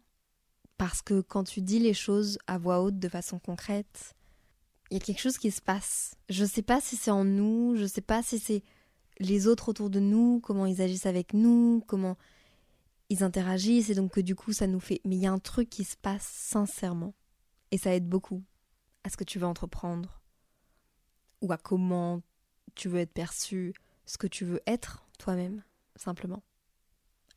Parce 0.77 1.01
que 1.01 1.21
quand 1.21 1.43
tu 1.43 1.61
dis 1.61 1.79
les 1.79 1.93
choses 1.93 2.39
à 2.47 2.57
voix 2.57 2.81
haute 2.81 2.97
de 2.97 3.09
façon 3.09 3.37
concrète, 3.37 4.15
il 4.89 4.95
y 4.95 4.97
a 4.97 5.03
quelque 5.03 5.21
chose 5.21 5.37
qui 5.37 5.51
se 5.51 5.61
passe. 5.61 6.15
Je 6.29 6.43
ne 6.43 6.49
sais 6.49 6.61
pas 6.61 6.81
si 6.81 6.95
c'est 6.95 7.11
en 7.11 7.23
nous, 7.23 7.75
je 7.75 7.83
ne 7.83 7.87
sais 7.87 8.01
pas 8.01 8.23
si 8.23 8.39
c'est 8.39 8.63
les 9.19 9.47
autres 9.47 9.69
autour 9.69 9.89
de 9.89 9.99
nous, 9.99 10.39
comment 10.41 10.65
ils 10.65 10.81
agissent 10.81 11.05
avec 11.05 11.33
nous, 11.33 11.83
comment 11.87 12.17
ils 13.09 13.23
interagissent, 13.23 13.89
et 13.89 13.95
donc 13.95 14.13
que 14.13 14.21
du 14.21 14.35
coup 14.35 14.53
ça 14.53 14.67
nous 14.67 14.79
fait. 14.79 15.01
Mais 15.05 15.15
il 15.15 15.21
y 15.21 15.27
a 15.27 15.31
un 15.31 15.39
truc 15.39 15.69
qui 15.69 15.83
se 15.83 15.97
passe 15.97 16.23
sincèrement. 16.23 17.13
Et 17.71 17.77
ça 17.77 17.93
aide 17.93 18.07
beaucoup 18.07 18.43
à 19.03 19.09
ce 19.09 19.17
que 19.17 19.23
tu 19.23 19.39
veux 19.39 19.45
entreprendre, 19.45 20.21
ou 21.41 21.51
à 21.51 21.57
comment 21.57 22.21
tu 22.75 22.89
veux 22.89 22.99
être 22.99 23.13
perçu, 23.13 23.73
ce 24.05 24.17
que 24.17 24.27
tu 24.27 24.43
veux 24.43 24.61
être 24.65 25.05
toi-même, 25.19 25.63
simplement. 25.95 26.43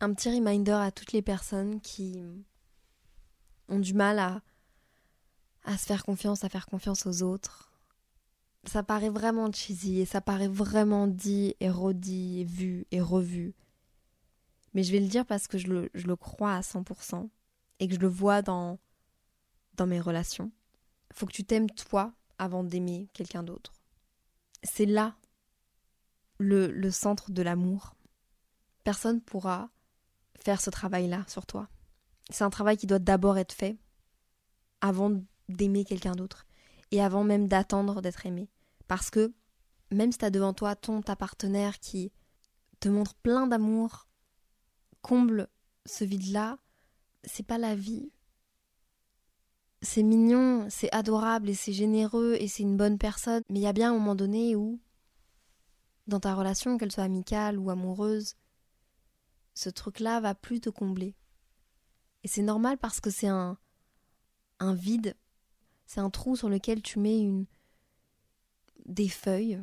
Un 0.00 0.14
petit 0.14 0.30
reminder 0.34 0.72
à 0.72 0.90
toutes 0.90 1.12
les 1.12 1.22
personnes 1.22 1.80
qui 1.80 2.22
ont 3.68 3.78
du 3.78 3.94
mal 3.94 4.18
à, 4.18 4.42
à 5.64 5.78
se 5.78 5.86
faire 5.86 6.04
confiance, 6.04 6.44
à 6.44 6.48
faire 6.48 6.66
confiance 6.66 7.06
aux 7.06 7.22
autres. 7.22 7.72
Ça 8.64 8.82
paraît 8.82 9.10
vraiment 9.10 9.50
cheesy 9.50 10.00
et 10.00 10.04
ça 10.04 10.20
paraît 10.20 10.48
vraiment 10.48 11.06
dit 11.06 11.54
et 11.60 11.70
redit 11.70 12.40
et 12.40 12.44
vu 12.44 12.86
et 12.90 13.00
revu. 13.00 13.54
Mais 14.74 14.82
je 14.82 14.92
vais 14.92 15.00
le 15.00 15.08
dire 15.08 15.26
parce 15.26 15.48
que 15.48 15.58
je 15.58 15.68
le, 15.68 15.90
je 15.94 16.06
le 16.06 16.16
crois 16.16 16.54
à 16.54 16.60
100% 16.60 17.28
et 17.80 17.88
que 17.88 17.94
je 17.94 18.00
le 18.00 18.08
vois 18.08 18.42
dans, 18.42 18.78
dans 19.74 19.86
mes 19.86 20.00
relations. 20.00 20.50
Faut 21.12 21.26
que 21.26 21.32
tu 21.32 21.44
t'aimes 21.44 21.70
toi 21.70 22.14
avant 22.38 22.64
d'aimer 22.64 23.08
quelqu'un 23.12 23.42
d'autre. 23.42 23.72
C'est 24.62 24.86
là 24.86 25.16
le, 26.38 26.68
le 26.68 26.90
centre 26.90 27.30
de 27.30 27.42
l'amour. 27.42 27.94
Personne 28.84 29.20
pourra 29.20 29.70
faire 30.40 30.60
ce 30.60 30.70
travail-là 30.70 31.24
sur 31.28 31.46
toi. 31.46 31.68
C'est 32.30 32.44
un 32.44 32.50
travail 32.50 32.76
qui 32.76 32.86
doit 32.86 32.98
d'abord 32.98 33.38
être 33.38 33.52
fait 33.52 33.78
avant 34.80 35.22
d'aimer 35.56 35.84
quelqu'un 35.84 36.12
d'autre 36.12 36.46
et 36.90 37.02
avant 37.02 37.24
même 37.24 37.48
d'attendre 37.48 38.02
d'être 38.02 38.26
aimé. 38.26 38.48
Parce 38.88 39.10
que 39.10 39.32
même 39.90 40.12
si 40.12 40.18
tu 40.18 40.24
as 40.24 40.30
devant 40.30 40.52
toi 40.52 40.74
ton 40.74 41.02
ta 41.02 41.16
partenaire 41.16 41.78
qui 41.78 42.12
te 42.80 42.88
montre 42.88 43.14
plein 43.14 43.46
d'amour, 43.46 44.08
comble 45.00 45.48
ce 45.86 46.04
vide-là, 46.04 46.58
c'est 47.24 47.46
pas 47.46 47.58
la 47.58 47.74
vie. 47.74 48.10
C'est 49.82 50.02
mignon, 50.02 50.66
c'est 50.70 50.92
adorable 50.94 51.50
et 51.50 51.54
c'est 51.54 51.72
généreux 51.72 52.36
et 52.38 52.46
c'est 52.46 52.62
une 52.62 52.76
bonne 52.76 52.98
personne, 52.98 53.42
mais 53.48 53.58
il 53.60 53.62
y 53.62 53.66
a 53.66 53.72
bien 53.72 53.90
un 53.90 53.94
moment 53.94 54.14
donné 54.14 54.54
où, 54.54 54.80
dans 56.06 56.20
ta 56.20 56.34
relation, 56.34 56.78
qu'elle 56.78 56.92
soit 56.92 57.02
amicale 57.04 57.58
ou 57.58 57.68
amoureuse, 57.70 58.36
ce 59.54 59.70
truc-là 59.70 60.20
va 60.20 60.34
plus 60.34 60.60
te 60.60 60.70
combler. 60.70 61.16
Et 62.22 62.28
c'est 62.28 62.42
normal 62.42 62.78
parce 62.78 63.00
que 63.00 63.10
c'est 63.10 63.28
un, 63.28 63.58
un 64.60 64.74
vide, 64.74 65.16
c'est 65.92 66.00
un 66.00 66.08
trou 66.08 66.36
sur 66.36 66.48
lequel 66.48 66.80
tu 66.80 66.98
mets 66.98 67.28
des 68.86 69.10
feuilles 69.10 69.62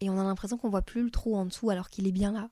et 0.00 0.10
on 0.10 0.18
a 0.18 0.24
l'impression 0.24 0.58
qu'on 0.58 0.68
voit 0.68 0.82
plus 0.82 1.04
le 1.04 1.12
trou 1.12 1.36
en 1.36 1.46
dessous 1.46 1.70
alors 1.70 1.90
qu'il 1.90 2.08
est 2.08 2.12
bien 2.12 2.32
là. 2.32 2.50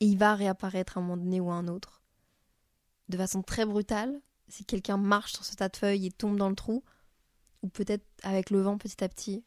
Et 0.00 0.06
il 0.06 0.18
va 0.18 0.34
réapparaître 0.34 0.98
à 0.98 1.00
un 1.00 1.04
moment 1.04 1.16
donné 1.16 1.38
ou 1.38 1.52
à 1.52 1.54
un 1.54 1.68
autre. 1.68 2.02
De 3.08 3.16
façon 3.16 3.42
très 3.42 3.64
brutale, 3.64 4.20
si 4.48 4.64
quelqu'un 4.64 4.96
marche 4.96 5.34
sur 5.34 5.44
ce 5.44 5.54
tas 5.54 5.68
de 5.68 5.76
feuilles 5.76 6.06
et 6.06 6.10
tombe 6.10 6.36
dans 6.36 6.48
le 6.48 6.56
trou, 6.56 6.82
ou 7.62 7.68
peut-être 7.68 8.04
avec 8.24 8.50
le 8.50 8.60
vent 8.62 8.78
petit 8.78 9.04
à 9.04 9.08
petit. 9.08 9.44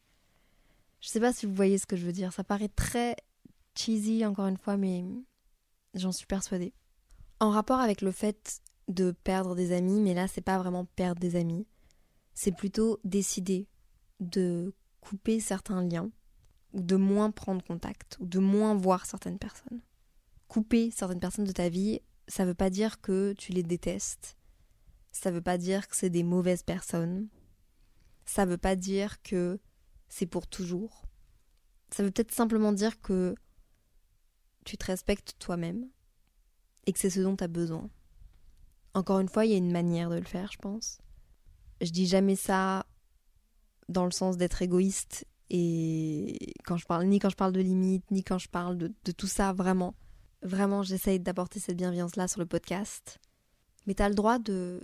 Je 1.02 1.10
sais 1.10 1.20
pas 1.20 1.34
si 1.34 1.46
vous 1.46 1.54
voyez 1.54 1.78
ce 1.78 1.88
que 1.88 1.98
je 1.98 2.06
veux 2.06 2.14
dire. 2.14 2.32
Ça 2.32 2.46
paraît 2.46 2.70
très 2.70 3.18
cheesy 3.76 4.26
encore 4.26 4.48
une 4.48 4.58
fois, 4.58 4.78
mais 4.78 5.04
j'en 5.94 6.14
suis 6.14 6.26
persuadée. 6.26 6.74
En 7.42 7.50
rapport 7.50 7.82
avec 7.82 8.02
le 8.02 8.14
fait 8.14 8.62
de 8.88 9.12
perdre 9.12 9.56
des 9.56 9.74
amis, 9.74 10.00
mais 10.00 10.14
là 10.14 10.30
c'est 10.30 10.40
pas 10.40 10.58
vraiment 10.58 10.86
perdre 10.86 11.20
des 11.20 11.36
amis, 11.36 11.68
c'est 12.38 12.56
plutôt 12.56 13.00
décider 13.04 13.68
de 14.20 14.76
couper 15.02 15.40
certains 15.40 15.84
liens, 15.84 16.12
ou 16.72 16.84
de 16.84 16.96
moins 16.96 17.32
prendre 17.32 17.66
contact, 17.66 18.16
ou 18.20 18.28
de 18.28 18.38
moins 18.38 18.76
voir 18.76 19.08
certaines 19.08 19.40
personnes. 19.40 19.82
Couper 20.48 20.92
certaines 20.92 21.20
personnes 21.20 21.46
de 21.46 21.52
ta 21.52 21.68
vie, 21.68 22.00
ça 22.28 22.46
veut 22.46 22.54
pas 22.54 22.70
dire 22.70 23.02
que 23.02 23.34
tu 23.40 23.54
les 23.54 23.64
détestes, 23.64 24.38
ça 25.12 25.32
veut 25.32 25.42
pas 25.42 25.58
dire 25.58 25.88
que 25.88 25.96
c'est 25.96 26.12
des 26.12 26.22
mauvaises 26.22 26.62
personnes, 26.62 27.28
ça 28.24 28.46
veut 28.46 28.60
pas 28.60 28.76
dire 28.76 29.20
que 29.24 29.60
c'est 30.08 30.28
pour 30.28 30.46
toujours. 30.46 31.08
Ça 31.90 32.04
veut 32.04 32.12
peut-être 32.12 32.36
simplement 32.36 32.72
dire 32.72 33.02
que 33.02 33.34
tu 34.64 34.78
te 34.78 34.86
respectes 34.86 35.34
toi-même 35.40 35.90
et 36.86 36.94
que 36.94 37.00
c'est 37.00 37.10
ce 37.10 37.22
dont 37.22 37.36
tu 37.36 37.44
as 37.44 37.48
besoin. 37.48 37.90
Encore 38.94 39.22
une 39.22 39.30
fois, 39.30 39.48
il 39.48 39.54
y 39.54 39.56
a 39.56 39.58
une 39.58 39.72
manière 39.72 40.12
de 40.12 40.18
le 40.18 40.24
faire, 40.24 40.52
je 40.52 40.60
pense. 40.60 41.00
Je 41.82 41.92
dis 41.92 42.08
jamais 42.08 42.36
ça 42.36 42.86
dans 43.90 44.06
le 44.06 44.12
sens 44.12 44.38
d'être 44.38 44.62
égoïste 44.62 45.26
et 45.50 46.54
quand 46.66 46.78
je 46.78 46.86
parle 46.86 47.06
ni 47.06 47.20
quand 47.20 47.30
je 47.30 47.36
parle 47.36 47.54
de 47.54 47.62
limites 47.62 48.10
ni 48.12 48.24
quand 48.24 48.38
je 48.38 48.50
parle 48.50 48.78
de, 48.78 49.12
tout 49.12 49.28
ça 49.28 49.54
vraiment. 49.54 49.96
Vraiment 50.42 50.84
j'essaye 50.84 51.20
d'apporter 51.20 51.60
cette 51.60 51.78
bienveillance 51.78 52.16
là 52.16 52.28
sur 52.28 52.40
le 52.40 52.46
podcast. 52.46 53.20
Mais 53.86 53.94
tu 53.94 54.04
as 54.04 54.10
le 54.10 54.16
droit 54.16 54.40
de 54.40 54.82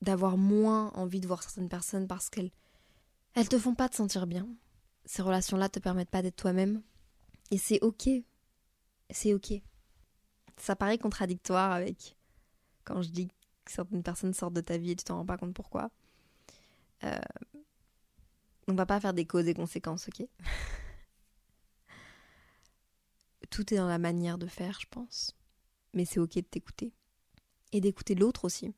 d'avoir 0.00 0.36
moins 0.36 0.92
envie 0.94 1.20
de 1.20 1.26
voir 1.26 1.42
certaines 1.42 1.68
personnes 1.68 2.06
parce 2.06 2.30
qu'elles 2.30 2.52
elles 3.34 3.48
te 3.48 3.58
font 3.58 3.74
pas 3.74 3.88
te 3.88 3.96
sentir 3.96 4.26
bien. 4.26 4.48
Ces 5.04 5.22
relations 5.22 5.56
là 5.56 5.68
te 5.68 5.80
permettent 5.80 6.10
pas 6.10 6.22
d'être 6.22 6.36
toi-même. 6.36 6.82
Et 7.50 7.58
c'est 7.58 7.82
ok. 7.82 8.08
C'est 9.10 9.34
ok. 9.34 9.54
Ça 10.56 10.76
paraît 10.76 10.98
contradictoire 10.98 11.72
avec 11.72 12.16
quand 12.84 13.02
je 13.02 13.10
dis 13.10 13.28
certaines 13.66 14.02
personnes 14.02 14.34
sortent 14.34 14.54
de 14.54 14.60
ta 14.60 14.78
vie 14.78 14.92
et 14.92 14.96
tu 14.96 15.04
t'en 15.04 15.16
rends 15.16 15.26
pas 15.26 15.36
compte 15.36 15.54
pourquoi. 15.54 15.90
Euh, 17.04 17.18
on 18.66 18.74
va 18.74 18.86
pas 18.86 19.00
faire 19.00 19.14
des 19.14 19.26
causes 19.26 19.48
et 19.48 19.54
conséquences, 19.54 20.08
ok 20.08 20.26
Tout 23.50 23.72
est 23.72 23.78
dans 23.78 23.88
la 23.88 23.98
manière 23.98 24.38
de 24.38 24.46
faire, 24.46 24.78
je 24.80 24.86
pense. 24.90 25.34
Mais 25.94 26.04
c'est 26.04 26.20
ok 26.20 26.34
de 26.34 26.40
t'écouter. 26.40 26.92
Et 27.72 27.80
d'écouter 27.80 28.14
l'autre 28.14 28.44
aussi. 28.44 28.74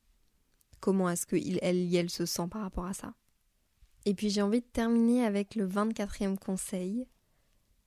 Comment 0.79 1.09
est-ce 1.09 1.25
qu'il, 1.25 1.59
elle, 1.61 1.93
elle 1.93 2.09
se 2.09 2.25
sent 2.25 2.47
par 2.49 2.61
rapport 2.61 2.85
à 2.85 2.93
ça. 2.93 3.13
Et 4.05 4.13
puis 4.13 4.29
j'ai 4.29 4.41
envie 4.41 4.61
de 4.61 4.65
terminer 4.65 5.25
avec 5.25 5.55
le 5.55 5.67
24e 5.67 6.37
conseil 6.37 7.07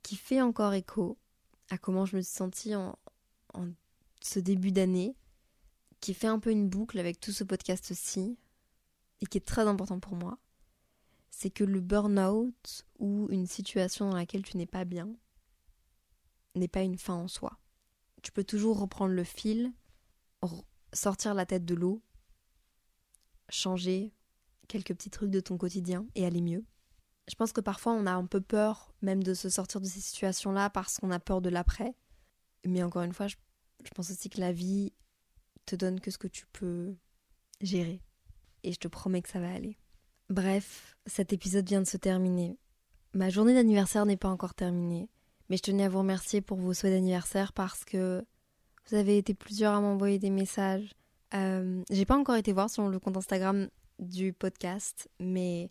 qui 0.02 0.16
fait 0.16 0.40
encore 0.40 0.74
écho 0.74 1.18
à 1.70 1.78
comment 1.78 2.06
je 2.06 2.16
me 2.16 2.22
suis 2.22 2.32
sentie 2.32 2.74
en, 2.74 2.98
en 3.54 3.68
ce 4.20 4.38
début 4.38 4.70
d'année 4.70 5.16
qui 6.00 6.14
fait 6.14 6.26
un 6.26 6.38
peu 6.38 6.50
une 6.50 6.68
boucle 6.68 6.98
avec 6.98 7.18
tout 7.18 7.32
ce 7.32 7.44
podcast-ci 7.44 8.38
qui 9.28 9.38
est 9.38 9.46
très 9.46 9.66
important 9.66 10.00
pour 10.00 10.16
moi, 10.16 10.38
c'est 11.30 11.50
que 11.50 11.64
le 11.64 11.80
burn-out 11.80 12.86
ou 12.98 13.26
une 13.30 13.46
situation 13.46 14.08
dans 14.10 14.16
laquelle 14.16 14.42
tu 14.42 14.56
n'es 14.56 14.66
pas 14.66 14.84
bien 14.84 15.14
n'est 16.54 16.68
pas 16.68 16.82
une 16.82 16.98
fin 16.98 17.14
en 17.14 17.28
soi. 17.28 17.58
Tu 18.22 18.30
peux 18.32 18.44
toujours 18.44 18.78
reprendre 18.78 19.12
le 19.12 19.24
fil, 19.24 19.72
sortir 20.92 21.34
la 21.34 21.46
tête 21.46 21.64
de 21.64 21.74
l'eau, 21.74 22.02
changer 23.48 24.14
quelques 24.68 24.94
petits 24.94 25.10
trucs 25.10 25.30
de 25.30 25.40
ton 25.40 25.58
quotidien 25.58 26.06
et 26.14 26.24
aller 26.24 26.40
mieux. 26.40 26.64
Je 27.28 27.34
pense 27.34 27.52
que 27.52 27.60
parfois 27.60 27.92
on 27.92 28.06
a 28.06 28.12
un 28.12 28.26
peu 28.26 28.40
peur 28.40 28.94
même 29.02 29.22
de 29.22 29.34
se 29.34 29.48
sortir 29.48 29.80
de 29.80 29.86
ces 29.86 30.00
situations-là 30.00 30.70
parce 30.70 30.98
qu'on 30.98 31.10
a 31.10 31.18
peur 31.18 31.40
de 31.40 31.50
l'après. 31.50 31.94
Mais 32.66 32.82
encore 32.82 33.02
une 33.02 33.12
fois, 33.12 33.26
je, 33.26 33.36
je 33.84 33.90
pense 33.90 34.10
aussi 34.10 34.30
que 34.30 34.40
la 34.40 34.52
vie 34.52 34.92
te 35.66 35.76
donne 35.76 36.00
que 36.00 36.10
ce 36.10 36.18
que 36.18 36.28
tu 36.28 36.46
peux 36.46 36.96
gérer. 37.60 38.02
Et 38.64 38.72
je 38.72 38.78
te 38.78 38.88
promets 38.88 39.22
que 39.22 39.28
ça 39.28 39.40
va 39.40 39.52
aller. 39.52 39.78
Bref, 40.30 40.96
cet 41.06 41.32
épisode 41.32 41.68
vient 41.68 41.82
de 41.82 41.86
se 41.86 41.96
terminer. 41.96 42.58
Ma 43.12 43.30
journée 43.30 43.54
d'anniversaire 43.54 44.06
n'est 44.06 44.16
pas 44.16 44.28
encore 44.28 44.54
terminée, 44.54 45.08
mais 45.48 45.56
je 45.56 45.62
tenais 45.62 45.84
à 45.84 45.88
vous 45.88 45.98
remercier 45.98 46.40
pour 46.40 46.58
vos 46.58 46.74
souhaits 46.74 46.92
d'anniversaire 46.92 47.52
parce 47.52 47.84
que 47.84 48.24
vous 48.88 48.96
avez 48.96 49.18
été 49.18 49.34
plusieurs 49.34 49.74
à 49.74 49.80
m'envoyer 49.80 50.18
des 50.18 50.30
messages. 50.30 50.94
Euh, 51.34 51.82
j'ai 51.90 52.06
pas 52.06 52.16
encore 52.16 52.36
été 52.36 52.52
voir 52.52 52.70
sur 52.70 52.88
le 52.88 52.98
compte 52.98 53.16
Instagram 53.16 53.68
du 53.98 54.32
podcast, 54.32 55.08
mais 55.20 55.70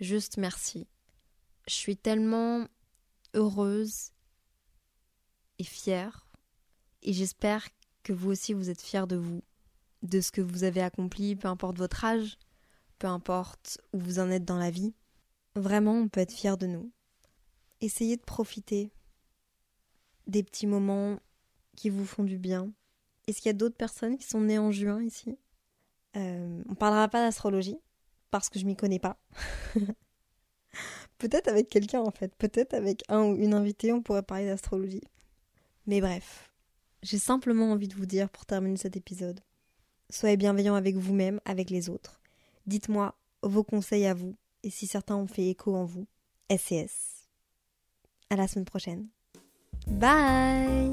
juste 0.00 0.36
merci. 0.36 0.86
Je 1.66 1.74
suis 1.74 1.96
tellement 1.96 2.66
heureuse 3.34 4.10
et 5.58 5.64
fière, 5.64 6.28
et 7.02 7.12
j'espère 7.12 7.68
que 8.02 8.12
vous 8.12 8.30
aussi 8.30 8.54
vous 8.54 8.70
êtes 8.70 8.80
fiers 8.80 9.06
de 9.06 9.16
vous, 9.16 9.42
de 10.02 10.20
ce 10.20 10.30
que 10.30 10.40
vous 10.40 10.64
avez 10.64 10.82
accompli, 10.82 11.36
peu 11.36 11.48
importe 11.48 11.78
votre 11.78 12.04
âge, 12.04 12.38
peu 12.98 13.06
importe 13.06 13.80
où 13.92 13.98
vous 13.98 14.18
en 14.18 14.30
êtes 14.30 14.44
dans 14.44 14.58
la 14.58 14.70
vie. 14.70 14.94
Vraiment, 15.54 15.94
on 15.94 16.08
peut 16.08 16.20
être 16.20 16.32
fier 16.32 16.56
de 16.56 16.66
nous. 16.66 16.92
Essayez 17.80 18.16
de 18.16 18.22
profiter 18.22 18.92
des 20.26 20.42
petits 20.42 20.66
moments 20.66 21.18
qui 21.76 21.90
vous 21.90 22.04
font 22.04 22.24
du 22.24 22.38
bien. 22.38 22.72
Est-ce 23.26 23.38
qu'il 23.38 23.48
y 23.48 23.50
a 23.50 23.54
d'autres 23.54 23.76
personnes 23.76 24.16
qui 24.16 24.26
sont 24.26 24.40
nées 24.40 24.58
en 24.58 24.70
juin 24.70 25.02
ici? 25.02 25.38
Euh, 26.16 26.62
On 26.68 26.74
parlera 26.74 27.08
pas 27.08 27.24
d'astrologie 27.24 27.78
parce 28.30 28.48
que 28.48 28.58
je 28.58 28.66
m'y 28.66 28.76
connais 28.76 28.98
pas. 28.98 29.18
Peut-être 31.18 31.48
avec 31.48 31.68
quelqu'un 31.68 32.00
en 32.00 32.12
fait, 32.12 32.34
peut-être 32.36 32.74
avec 32.74 33.02
un 33.08 33.24
ou 33.24 33.34
une 33.36 33.52
invitée, 33.52 33.92
on 33.92 34.02
pourrait 34.02 34.22
parler 34.22 34.46
d'astrologie. 34.46 35.02
Mais 35.86 36.00
bref, 36.00 36.52
j'ai 37.02 37.18
simplement 37.18 37.72
envie 37.72 37.88
de 37.88 37.94
vous 37.94 38.06
dire 38.06 38.30
pour 38.30 38.46
terminer 38.46 38.76
cet 38.76 38.96
épisode, 38.96 39.40
soyez 40.10 40.36
bienveillants 40.36 40.74
avec 40.74 40.96
vous-même, 40.96 41.40
avec 41.44 41.70
les 41.70 41.88
autres. 41.88 42.20
Dites-moi 42.66 43.14
vos 43.42 43.64
conseils 43.64 44.06
à 44.06 44.14
vous 44.14 44.36
et 44.62 44.70
si 44.70 44.86
certains 44.86 45.16
ont 45.16 45.26
fait 45.26 45.48
écho 45.48 45.74
en 45.74 45.84
vous. 45.84 46.06
SCS. 46.50 47.28
À 48.30 48.36
la 48.36 48.48
semaine 48.48 48.64
prochaine. 48.64 49.08
Bye 49.86 50.92